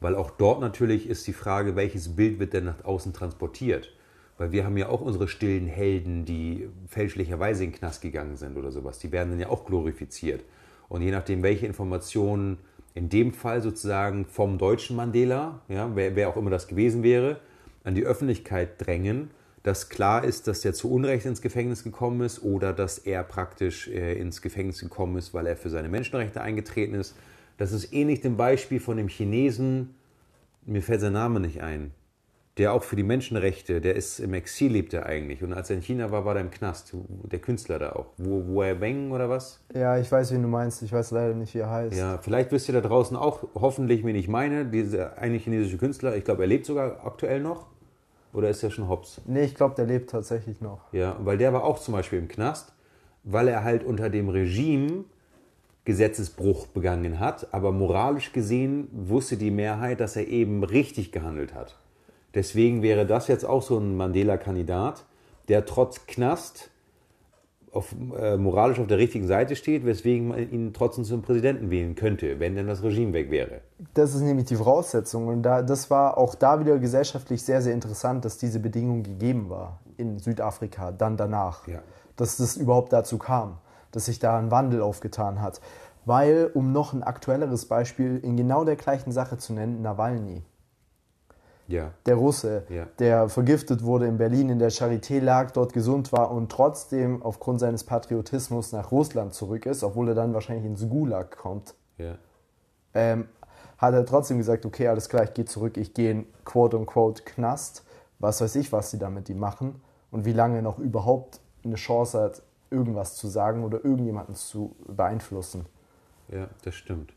[0.00, 3.90] weil auch dort natürlich ist die Frage, welches Bild wird denn nach außen transportiert.
[4.38, 8.56] Weil wir haben ja auch unsere stillen Helden, die fälschlicherweise in den Knast gegangen sind
[8.56, 8.98] oder sowas.
[8.98, 10.44] Die werden dann ja auch glorifiziert.
[10.88, 12.58] Und je nachdem, welche Informationen
[12.94, 17.40] in dem Fall sozusagen vom deutschen Mandela, ja, wer, wer auch immer das gewesen wäre,
[17.84, 19.30] an die Öffentlichkeit drängen,
[19.62, 23.88] dass klar ist, dass der zu Unrecht ins Gefängnis gekommen ist oder dass er praktisch
[23.88, 27.16] äh, ins Gefängnis gekommen ist, weil er für seine Menschenrechte eingetreten ist.
[27.58, 29.94] Das ist ähnlich dem Beispiel von dem Chinesen,
[30.64, 31.90] mir fällt sein Name nicht ein,
[32.58, 35.42] der auch für die Menschenrechte, der ist im Exil, lebt er eigentlich.
[35.42, 36.94] Und als er in China war, war er im Knast.
[37.30, 38.06] Der Künstler da auch.
[38.16, 39.60] Wo, wo er Weng oder was?
[39.74, 40.82] Ja, ich weiß, wie du meinst.
[40.82, 41.96] Ich weiß leider nicht, wie er heißt.
[41.96, 46.16] Ja, vielleicht wisst ihr da draußen auch, hoffentlich, wen ich meine, dieser eine chinesische Künstler.
[46.16, 47.66] Ich glaube, er lebt sogar aktuell noch.
[48.32, 49.20] Oder ist er schon hops?
[49.26, 50.80] Nee, ich glaube, der lebt tatsächlich noch.
[50.92, 52.72] Ja, weil der war auch zum Beispiel im Knast,
[53.24, 55.04] weil er halt unter dem Regime
[55.84, 57.48] Gesetzesbruch begangen hat.
[57.52, 61.78] Aber moralisch gesehen wusste die Mehrheit, dass er eben richtig gehandelt hat.
[62.36, 65.06] Deswegen wäre das jetzt auch so ein Mandela-Kandidat,
[65.48, 66.70] der trotz Knast
[67.72, 71.94] auf, äh, moralisch auf der richtigen Seite steht, weswegen man ihn trotzdem zum Präsidenten wählen
[71.94, 73.62] könnte, wenn denn das Regime weg wäre.
[73.94, 75.28] Das ist nämlich die Voraussetzung.
[75.28, 79.48] Und da, das war auch da wieder gesellschaftlich sehr, sehr interessant, dass diese Bedingung gegeben
[79.48, 81.66] war in Südafrika, dann danach.
[81.66, 81.80] Ja.
[82.16, 83.56] Dass das überhaupt dazu kam,
[83.92, 85.62] dass sich da ein Wandel aufgetan hat.
[86.04, 90.42] Weil, um noch ein aktuelleres Beispiel in genau der gleichen Sache zu nennen, Nawalny
[91.68, 91.92] ja.
[92.06, 92.86] der Russe, ja.
[92.98, 97.60] der vergiftet wurde in Berlin in der Charité lag, dort gesund war und trotzdem aufgrund
[97.60, 102.16] seines Patriotismus nach Russland zurück ist, obwohl er dann wahrscheinlich ins Gulag kommt, ja.
[102.94, 103.28] ähm,
[103.78, 107.84] hat er trotzdem gesagt, okay, alles klar, ich gehe zurück, ich gehe in quote-unquote Knast,
[108.18, 111.40] was weiß ich, was sie da mit ihm machen und wie lange er noch überhaupt
[111.64, 115.66] eine Chance hat, irgendwas zu sagen oder irgendjemanden zu beeinflussen.
[116.28, 117.15] Ja, das stimmt.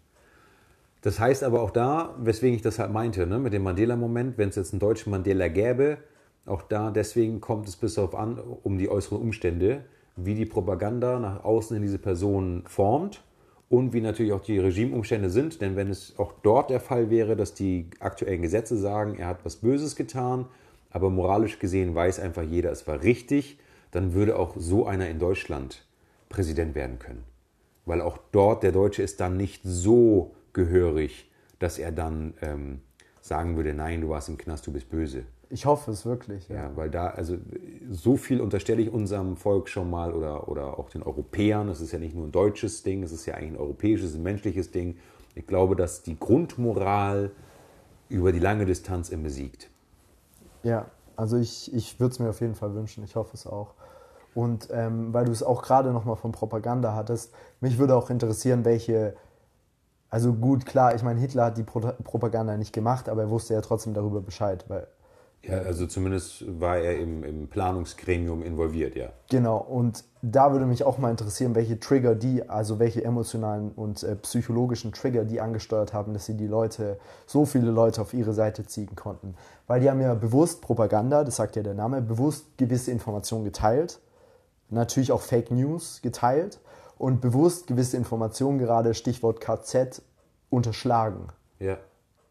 [1.01, 4.49] Das heißt aber auch da, weswegen ich das halt meinte, ne, mit dem Mandela-Moment, wenn
[4.49, 5.97] es jetzt einen deutschen Mandela gäbe,
[6.45, 9.83] auch da, deswegen kommt es bis darauf an, um die äußeren Umstände,
[10.15, 13.23] wie die Propaganda nach außen in diese Person formt
[13.69, 15.61] und wie natürlich auch die Regimumstände sind.
[15.61, 19.45] Denn wenn es auch dort der Fall wäre, dass die aktuellen Gesetze sagen, er hat
[19.45, 20.47] was Böses getan,
[20.89, 23.59] aber moralisch gesehen weiß einfach jeder, es war richtig,
[23.91, 25.85] dann würde auch so einer in Deutschland
[26.29, 27.23] Präsident werden können.
[27.85, 32.81] Weil auch dort der Deutsche ist dann nicht so gehörig, dass er dann ähm,
[33.21, 35.23] sagen würde, nein, du warst im Knast, du bist böse.
[35.51, 36.47] Ich hoffe es wirklich.
[36.47, 36.55] Ja.
[36.55, 37.37] ja, weil da, also
[37.89, 41.69] so viel unterstelle ich unserem Volk schon mal oder, oder auch den Europäern.
[41.69, 44.23] Es ist ja nicht nur ein deutsches Ding, es ist ja eigentlich ein europäisches, ein
[44.23, 44.97] menschliches Ding.
[45.33, 47.31] Ich glaube, dass die Grundmoral
[48.09, 49.69] über die lange Distanz immer siegt.
[50.63, 50.85] Ja,
[51.15, 53.03] also ich, ich würde es mir auf jeden Fall wünschen.
[53.03, 53.73] Ich hoffe es auch.
[54.35, 58.65] Und ähm, weil du es auch gerade nochmal von Propaganda hattest, mich würde auch interessieren,
[58.65, 59.15] welche
[60.09, 63.53] also gut, klar, ich meine, Hitler hat die Pro Propaganda nicht gemacht, aber er wusste
[63.53, 64.87] ja trotzdem darüber Bescheid, weil
[65.43, 69.09] Ja, also zumindest war er im, im Planungsgremium involviert, ja.
[69.29, 74.03] Genau, und da würde mich auch mal interessieren, welche Trigger die, also welche emotionalen und
[74.03, 78.33] äh, psychologischen Trigger die angesteuert haben, dass sie die Leute, so viele Leute auf ihre
[78.33, 79.35] Seite ziehen konnten.
[79.67, 83.99] Weil die haben ja bewusst Propaganda, das sagt ja der Name, bewusst gewisse Informationen geteilt,
[84.69, 86.59] natürlich auch Fake News geteilt
[86.99, 90.03] und bewusst gewisse Informationen, gerade Stichwort KZ,
[90.51, 91.27] unterschlagen.
[91.57, 91.77] Ja.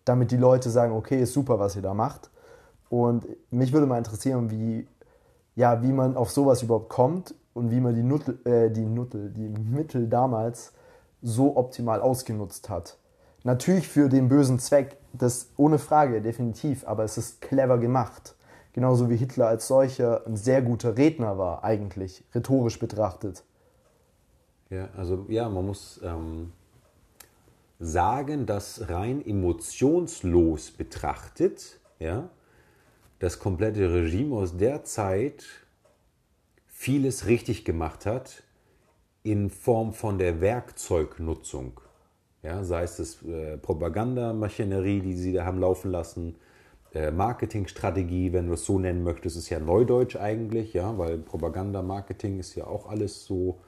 [0.05, 2.31] Damit die Leute sagen, okay, ist super, was ihr da macht.
[2.91, 4.87] Und mich würde mal interessieren, wie,
[5.57, 9.31] ja, wie man auf sowas überhaupt kommt und wie man die, Nuttel, äh, die, Nuttel,
[9.31, 10.73] die Mittel damals
[11.23, 12.99] so optimal ausgenutzt hat.
[13.45, 18.35] Natürlich für den bösen Zweck, das ohne Frage, definitiv, aber es ist clever gemacht.
[18.75, 23.45] Genauso wie Hitler als solcher ein sehr guter Redner war, eigentlich, rhetorisch betrachtet.
[24.71, 26.53] Ja, also ja, man muss ähm,
[27.79, 32.29] sagen, dass rein emotionslos betrachtet, ja,
[33.19, 35.45] das komplette Regime aus der Zeit
[36.67, 38.43] vieles richtig gemacht hat
[39.23, 41.81] in Form von der Werkzeugnutzung.
[42.43, 46.37] Ja, sei es das äh, Propagandamaschinerie, die sie da haben laufen lassen,
[46.95, 51.83] äh, Marketingstrategie, wenn du es so nennen möchtest, ist ja Neudeutsch eigentlich, ja, weil Propaganda,
[51.83, 53.59] Marketing ist ja auch alles so,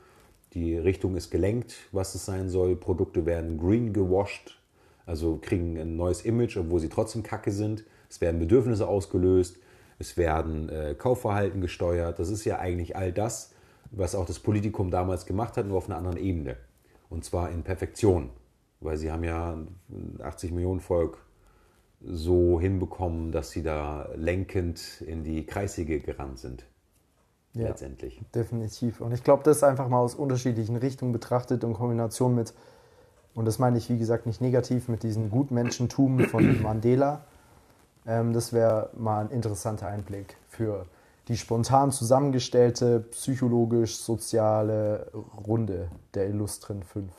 [0.54, 2.76] die Richtung ist gelenkt, was es sein soll.
[2.76, 4.60] Produkte werden green gewasht,
[5.06, 7.84] also kriegen ein neues Image, obwohl sie trotzdem kacke sind.
[8.08, 9.58] Es werden Bedürfnisse ausgelöst,
[9.98, 12.18] es werden äh, Kaufverhalten gesteuert.
[12.18, 13.52] Das ist ja eigentlich all das,
[13.92, 16.56] was auch das Politikum damals gemacht hat, nur auf einer anderen Ebene.
[17.08, 18.30] Und zwar in Perfektion,
[18.80, 19.58] weil sie haben ja
[20.20, 21.18] 80 Millionen Volk
[22.02, 26.64] so hinbekommen, dass sie da lenkend in die Kreissäge gerannt sind.
[27.54, 28.20] Ja, letztendlich.
[28.34, 29.00] Definitiv.
[29.00, 32.54] Und ich glaube, das einfach mal aus unterschiedlichen Richtungen betrachtet in Kombination mit,
[33.34, 37.24] und das meine ich wie gesagt nicht negativ, mit diesem Gutmenschentum von Mandela.
[38.06, 40.86] Ähm, das wäre mal ein interessanter Einblick für
[41.28, 45.10] die spontan zusammengestellte psychologisch-soziale
[45.46, 47.12] Runde der illustren fünf.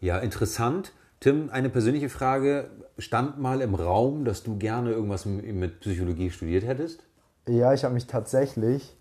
[0.00, 0.92] Ja, interessant.
[1.20, 2.70] Tim, eine persönliche Frage.
[2.98, 7.04] Stand mal im Raum, dass du gerne irgendwas mit Psychologie studiert hättest?
[7.48, 8.94] Ja, ich habe mich tatsächlich,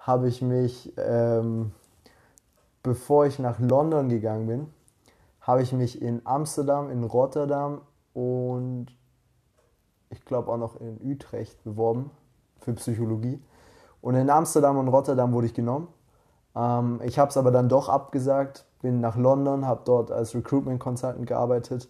[0.00, 1.72] habe ich mich, ähm,
[2.82, 4.66] bevor ich nach London gegangen bin,
[5.40, 7.80] habe ich mich in Amsterdam, in Rotterdam
[8.12, 8.86] und
[10.10, 12.10] ich glaube auch noch in Utrecht beworben
[12.58, 13.40] für Psychologie.
[14.00, 15.88] Und in Amsterdam und Rotterdam wurde ich genommen.
[16.56, 20.80] Ähm, ich habe es aber dann doch abgesagt, bin nach London, habe dort als Recruitment
[20.80, 21.88] Consultant gearbeitet.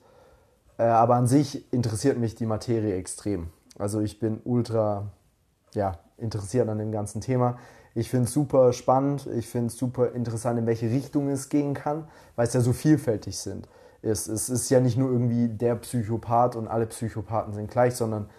[0.77, 3.51] Äh, aber an sich interessiert mich die Materie extrem.
[3.79, 5.11] Also ich bin ultra
[5.75, 7.57] ja, interessiert an dem ganzen Thema.
[7.95, 11.75] Ich finde es super spannend, ich finde es super interessant, in welche Richtung es gehen
[11.75, 12.05] kann,
[12.37, 13.69] weil es ja so vielfältig sind.
[14.03, 14.29] ist.
[14.29, 18.31] Es ist ja nicht nur irgendwie der Psychopath und alle Psychopathen sind gleich, sondern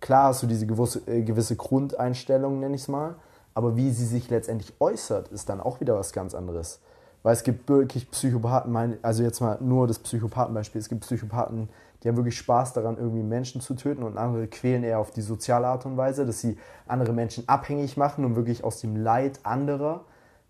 [0.00, 3.14] klar hast du diese gewisse, äh, gewisse Grundeinstellung, nenne ich es mal,
[3.54, 6.80] aber wie sie sich letztendlich äußert, ist dann auch wieder was ganz anderes.
[7.22, 11.68] Weil es gibt wirklich Psychopathen, also jetzt mal nur das Psychopathenbeispiel, es gibt Psychopathen,
[12.02, 15.20] die haben wirklich Spaß daran, irgendwie Menschen zu töten und andere quälen eher auf die
[15.20, 19.40] soziale Art und Weise, dass sie andere Menschen abhängig machen und wirklich aus dem Leid
[19.44, 20.04] anderer,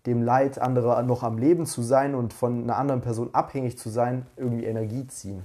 [0.05, 3.89] dem Leid anderer noch am Leben zu sein und von einer anderen Person abhängig zu
[3.89, 5.43] sein, irgendwie Energie ziehen.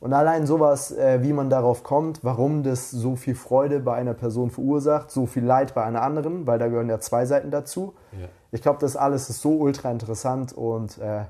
[0.00, 4.12] Und allein sowas, äh, wie man darauf kommt, warum das so viel Freude bei einer
[4.12, 7.94] Person verursacht, so viel Leid bei einer anderen, weil da gehören ja zwei Seiten dazu.
[8.12, 8.28] Ja.
[8.52, 11.24] Ich glaube, das alles ist so ultra interessant und äh,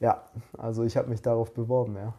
[0.00, 0.22] ja,
[0.58, 2.14] also ich habe mich darauf beworben, ja.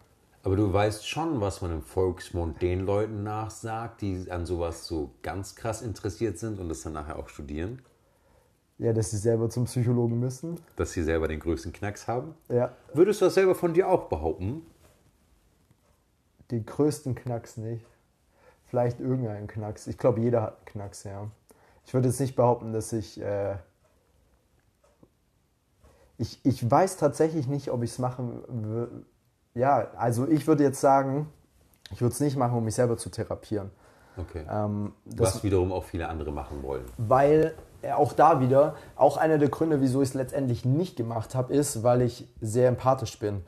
[0.48, 5.12] Aber du weißt schon, was man im Volksmund den Leuten nachsagt, die an sowas so
[5.22, 7.82] ganz krass interessiert sind und das dann nachher auch studieren?
[8.78, 10.58] Ja, dass sie selber zum Psychologen müssen.
[10.78, 12.34] Dass sie selber den größten Knacks haben?
[12.48, 12.72] Ja.
[12.94, 14.62] Würdest du das selber von dir auch behaupten?
[16.50, 17.86] den größten Knacks nicht.
[18.68, 19.86] Vielleicht irgendeinen Knacks.
[19.86, 21.30] Ich glaube, jeder hat einen Knacks, ja.
[21.86, 23.20] Ich würde jetzt nicht behaupten, dass ich.
[23.20, 23.58] Äh
[26.18, 29.04] ich, ich weiß tatsächlich nicht, ob ich es machen würde.
[29.54, 31.28] Ja, also ich würde jetzt sagen,
[31.92, 33.72] ich würde es nicht machen, um mich selber zu therapieren.
[34.18, 34.44] Okay.
[34.50, 36.86] Ähm, Was wiederum auch viele andere machen wollen.
[36.98, 41.36] Weil äh, auch da wieder, auch einer der Gründe, wieso ich es letztendlich nicht gemacht
[41.36, 43.44] habe, ist, weil ich sehr empathisch bin.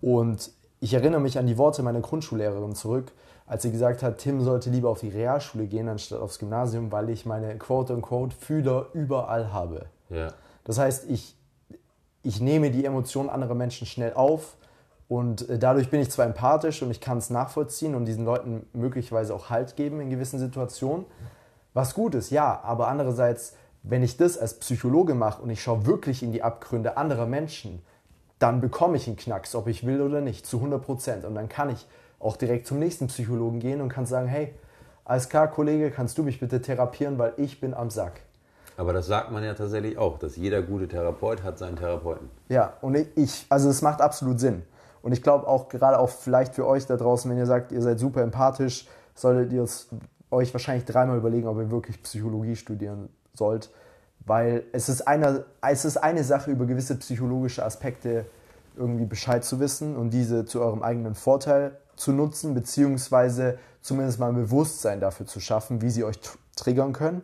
[0.00, 0.50] Und
[0.80, 3.12] ich erinnere mich an die Worte meiner Grundschullehrerin zurück,
[3.46, 7.10] als sie gesagt hat, Tim sollte lieber auf die Realschule gehen, anstatt aufs Gymnasium, weil
[7.10, 9.86] ich meine quote-unquote Fühler überall habe.
[10.08, 10.32] Ja.
[10.64, 11.36] Das heißt, ich,
[12.22, 14.56] ich nehme die Emotionen anderer Menschen schnell auf
[15.12, 18.66] und äh, dadurch bin ich zwar empathisch und ich kann es nachvollziehen und diesen Leuten
[18.72, 21.04] möglicherweise auch Halt geben in gewissen Situationen,
[21.74, 25.84] was gut ist, ja, aber andererseits, wenn ich das als Psychologe mache und ich schaue
[25.84, 27.82] wirklich in die Abgründe anderer Menschen,
[28.38, 31.24] dann bekomme ich einen Knacks, ob ich will oder nicht, zu 100 Prozent.
[31.26, 31.86] Und dann kann ich
[32.18, 34.54] auch direkt zum nächsten Psychologen gehen und kann sagen, hey,
[35.04, 38.22] alles klar, Kollege, kannst du mich bitte therapieren, weil ich bin am Sack.
[38.78, 42.30] Aber das sagt man ja tatsächlich auch, dass jeder gute Therapeut hat seinen Therapeuten.
[42.48, 44.62] Ja, und ich, also es macht absolut Sinn.
[45.02, 47.82] Und ich glaube auch gerade auch vielleicht für euch da draußen, wenn ihr sagt, ihr
[47.82, 49.66] seid super empathisch, solltet ihr
[50.30, 53.70] euch wahrscheinlich dreimal überlegen, ob ihr wirklich Psychologie studieren sollt.
[54.24, 58.24] Weil es ist, eine, es ist eine Sache, über gewisse psychologische Aspekte
[58.76, 64.28] irgendwie Bescheid zu wissen und diese zu eurem eigenen Vorteil zu nutzen, beziehungsweise zumindest mal
[64.28, 66.18] ein Bewusstsein dafür zu schaffen, wie sie euch
[66.56, 67.22] triggern können.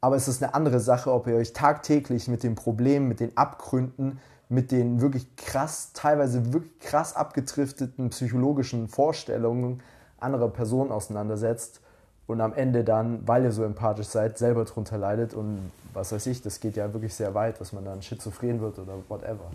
[0.00, 3.36] Aber es ist eine andere Sache, ob ihr euch tagtäglich mit den Problemen, mit den
[3.36, 9.82] Abgründen, mit den wirklich krass, teilweise wirklich krass abgetrifteten psychologischen Vorstellungen
[10.18, 11.80] anderer Personen auseinandersetzt
[12.26, 16.26] und am Ende dann, weil ihr so empathisch seid, selber drunter leidet und was weiß
[16.26, 19.50] ich, das geht ja wirklich sehr weit, dass man dann schizophren wird oder whatever.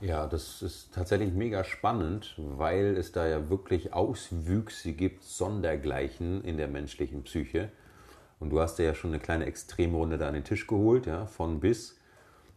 [0.00, 6.56] Ja, das ist tatsächlich mega spannend, weil es da ja wirklich Auswüchse gibt, Sondergleichen in
[6.56, 7.68] der menschlichen Psyche.
[8.38, 11.60] Und du hast ja schon eine kleine Extremrunde da an den Tisch geholt, ja, von
[11.60, 11.99] bis.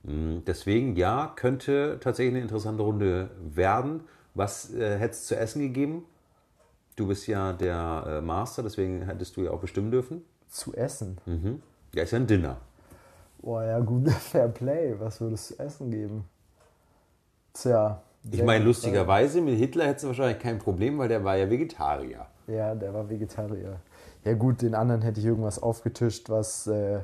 [0.06, 4.02] Hm, deswegen, ja, könnte tatsächlich eine interessante Runde werden.
[4.36, 6.06] Was äh, hätte es zu essen gegeben?
[6.96, 10.24] Du bist ja der äh, Master, deswegen hättest du ja auch bestimmen dürfen.
[10.50, 11.18] Zu essen?
[11.26, 11.62] Mhm.
[11.94, 12.58] Ja, ist ja ein Dinner.
[13.42, 14.96] Boah, ja, gut, Fair Play.
[15.00, 16.26] Was würdest du essen geben?
[17.54, 18.02] Tja.
[18.32, 22.26] Ich meine, lustigerweise, mit Hitler hättest du wahrscheinlich kein Problem, weil der war ja Vegetarier.
[22.48, 23.80] Ja, der war Vegetarier.
[24.24, 27.00] Ja gut, den anderen hätte ich irgendwas aufgetischt, was äh,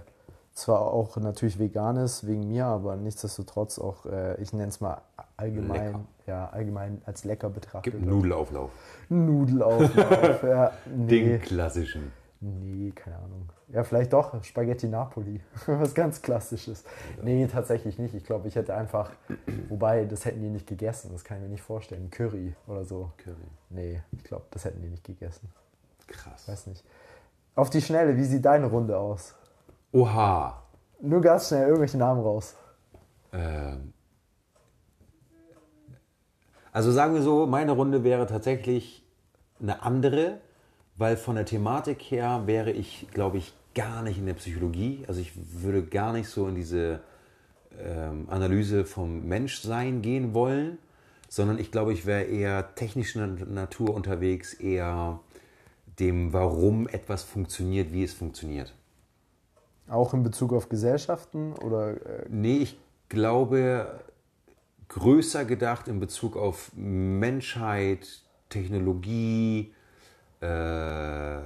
[0.60, 5.02] zwar auch natürlich vegan ist, wegen mir, aber nichtsdestotrotz auch, äh, ich nenne es mal
[5.38, 7.94] allgemein, ja, allgemein als lecker betrachtet.
[7.94, 8.72] Gibt Nudelauflauf.
[9.10, 10.72] Nudelauflauf, ja.
[10.86, 11.08] Nee.
[11.08, 12.12] Den klassischen.
[12.42, 13.50] Nee, keine Ahnung.
[13.68, 15.42] Ja, vielleicht doch Spaghetti Napoli.
[15.68, 16.86] Was ganz Klassisches.
[17.18, 17.24] Ja.
[17.24, 18.14] Nee, tatsächlich nicht.
[18.14, 19.12] Ich glaube, ich hätte einfach,
[19.68, 21.10] wobei, das hätten die nicht gegessen.
[21.12, 22.10] Das kann ich mir nicht vorstellen.
[22.10, 23.12] Curry oder so.
[23.18, 23.36] Curry.
[23.70, 25.50] Nee, ich glaube, das hätten die nicht gegessen.
[26.08, 26.48] Krass.
[26.48, 26.84] Weiß nicht.
[27.56, 29.36] Auf die Schnelle, wie sieht deine Runde aus?
[29.92, 30.64] Oha.
[31.02, 32.56] Nur ganz schnell irgendwelche Namen raus.
[33.34, 33.94] Ähm.
[36.72, 39.04] Also sagen wir so, meine Runde wäre tatsächlich
[39.60, 40.40] eine andere,
[40.98, 45.04] weil von der Thematik her wäre ich, glaube ich, gar nicht in der Psychologie.
[45.08, 47.00] Also ich würde gar nicht so in diese
[47.80, 50.78] ähm, Analyse vom Menschsein gehen wollen,
[51.28, 55.20] sondern ich glaube, ich wäre eher technischer Natur unterwegs, eher
[56.00, 58.74] dem, warum etwas funktioniert, wie es funktioniert.
[59.90, 61.94] Auch in Bezug auf Gesellschaften oder?
[61.94, 62.80] Äh nee, ich
[63.10, 64.00] glaube
[64.90, 68.08] größer gedacht in Bezug auf Menschheit,
[68.50, 69.74] Technologie,
[70.42, 71.40] äh,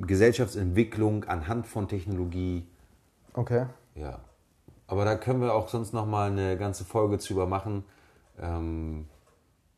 [0.00, 2.66] Gesellschaftsentwicklung anhand von Technologie.
[3.34, 3.66] Okay.
[3.94, 4.20] Ja.
[4.86, 7.84] Aber da können wir auch sonst noch mal eine ganze Folge zu machen,
[8.40, 9.06] ähm,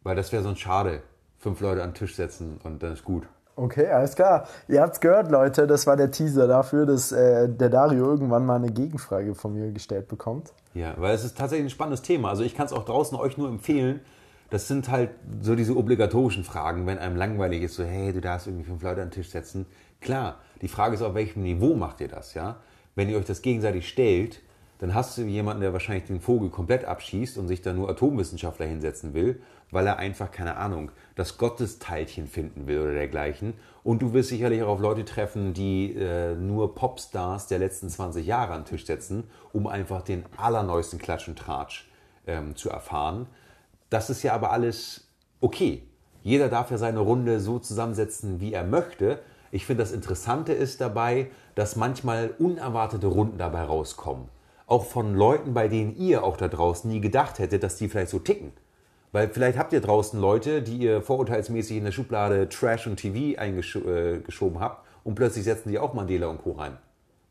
[0.02, 1.02] weil das wäre sonst schade.
[1.38, 3.26] Fünf Leute an den Tisch setzen und dann ist gut.
[3.55, 4.46] Okay, alles klar.
[4.68, 5.66] Ihr habt's gehört, Leute.
[5.66, 9.70] Das war der Teaser dafür, dass äh, der Dario irgendwann mal eine Gegenfrage von mir
[9.72, 10.53] gestellt bekommt.
[10.74, 12.30] Ja, weil es ist tatsächlich ein spannendes Thema.
[12.30, 14.00] Also ich kann es auch draußen euch nur empfehlen,
[14.53, 18.46] das sind halt so diese obligatorischen Fragen, wenn einem langweilig ist, so, hey, du darfst
[18.46, 19.64] irgendwie fünf Leute an den Tisch setzen.
[20.03, 22.57] Klar, die Frage ist, auf welchem Niveau macht ihr das, ja?
[22.94, 24.42] Wenn ihr euch das gegenseitig stellt,
[24.78, 28.66] dann hast du jemanden, der wahrscheinlich den Vogel komplett abschießt und sich da nur Atomwissenschaftler
[28.66, 29.40] hinsetzen will,
[29.72, 33.54] weil er einfach, keine Ahnung, das Gottesteilchen finden will oder dergleichen.
[33.82, 38.24] Und du wirst sicherlich auch auf Leute treffen, die äh, nur Popstars der letzten 20
[38.24, 41.90] Jahre an den Tisch setzen, um einfach den allerneuesten Klatsch und Tratsch
[42.28, 43.26] ähm, zu erfahren.
[43.90, 45.08] Das ist ja aber alles
[45.40, 45.82] okay.
[46.22, 49.18] Jeder darf ja seine Runde so zusammensetzen, wie er möchte.
[49.50, 54.28] Ich finde, das Interessante ist dabei, dass manchmal unerwartete Runden dabei rauskommen.
[54.66, 58.10] Auch von Leuten, bei denen ihr auch da draußen nie gedacht hättet, dass die vielleicht
[58.10, 58.52] so ticken.
[59.12, 63.38] Weil vielleicht habt ihr draußen Leute, die ihr vorurteilsmäßig in der Schublade Trash und TV
[63.38, 66.52] eingeschoben äh, habt und plötzlich setzen die auch Mandela und Co.
[66.52, 66.78] rein.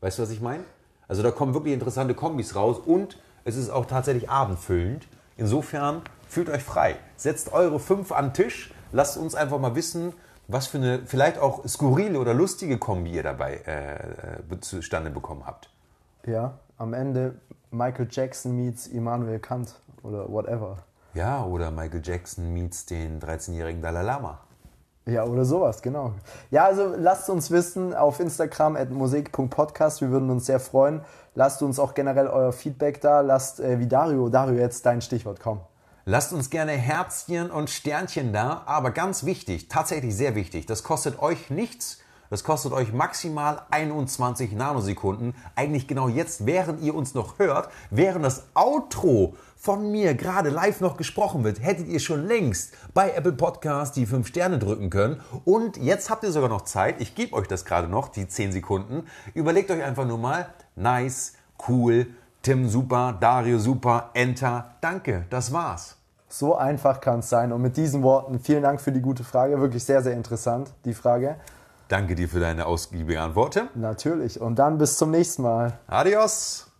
[0.00, 0.64] Weißt du, was ich meine?
[1.08, 5.08] Also da kommen wirklich interessante Kombis raus und es ist auch tatsächlich abendfüllend.
[5.36, 6.96] Insofern fühlt euch frei.
[7.16, 8.72] Setzt eure fünf an den Tisch.
[8.92, 10.12] Lasst uns einfach mal wissen,
[10.46, 15.46] was für eine vielleicht auch skurrile oder lustige Kombi ihr dabei äh, äh zustande bekommen
[15.46, 15.70] habt.
[16.26, 17.34] Ja, am Ende
[17.70, 20.78] Michael Jackson meets Immanuel Kant oder whatever.
[21.14, 24.40] Ja, oder Michael Jackson meets den 13-jährigen Dalai Lama.
[25.04, 26.12] Ja, oder sowas, genau.
[26.50, 30.00] Ja, also lasst uns wissen auf Instagram at musik.podcast.
[30.00, 31.02] Wir würden uns sehr freuen.
[31.34, 33.20] Lasst uns auch generell euer Feedback da.
[33.20, 35.60] Lasst äh, wie Dario, Dario jetzt dein Stichwort kommen.
[36.04, 41.22] Lasst uns gerne Herzchen und Sternchen da, aber ganz wichtig, tatsächlich sehr wichtig, das kostet
[41.22, 42.00] euch nichts,
[42.32, 45.34] Das kostet euch maximal 21 Nanosekunden.
[45.54, 50.80] Eigentlich genau jetzt, während ihr uns noch hört, während das Outro von mir gerade live
[50.80, 55.20] noch gesprochen wird, hättet ihr schon längst bei Apple Podcast die 5 Sterne drücken können.
[55.44, 57.02] Und jetzt habt ihr sogar noch Zeit.
[57.02, 59.04] Ich gebe euch das gerade noch, die 10 Sekunden.
[59.34, 61.34] Überlegt euch einfach nur mal, nice,
[61.68, 62.06] cool,
[62.40, 65.98] Tim super, Dario super, Enter, danke, das war's.
[66.30, 67.52] So einfach kann es sein.
[67.52, 69.60] Und mit diesen Worten vielen Dank für die gute Frage.
[69.60, 71.36] Wirklich sehr, sehr interessant, die Frage.
[71.92, 73.68] Danke dir für deine ausgiebige Antwort.
[73.74, 74.40] Natürlich.
[74.40, 75.78] Und dann bis zum nächsten Mal.
[75.88, 76.71] Adios.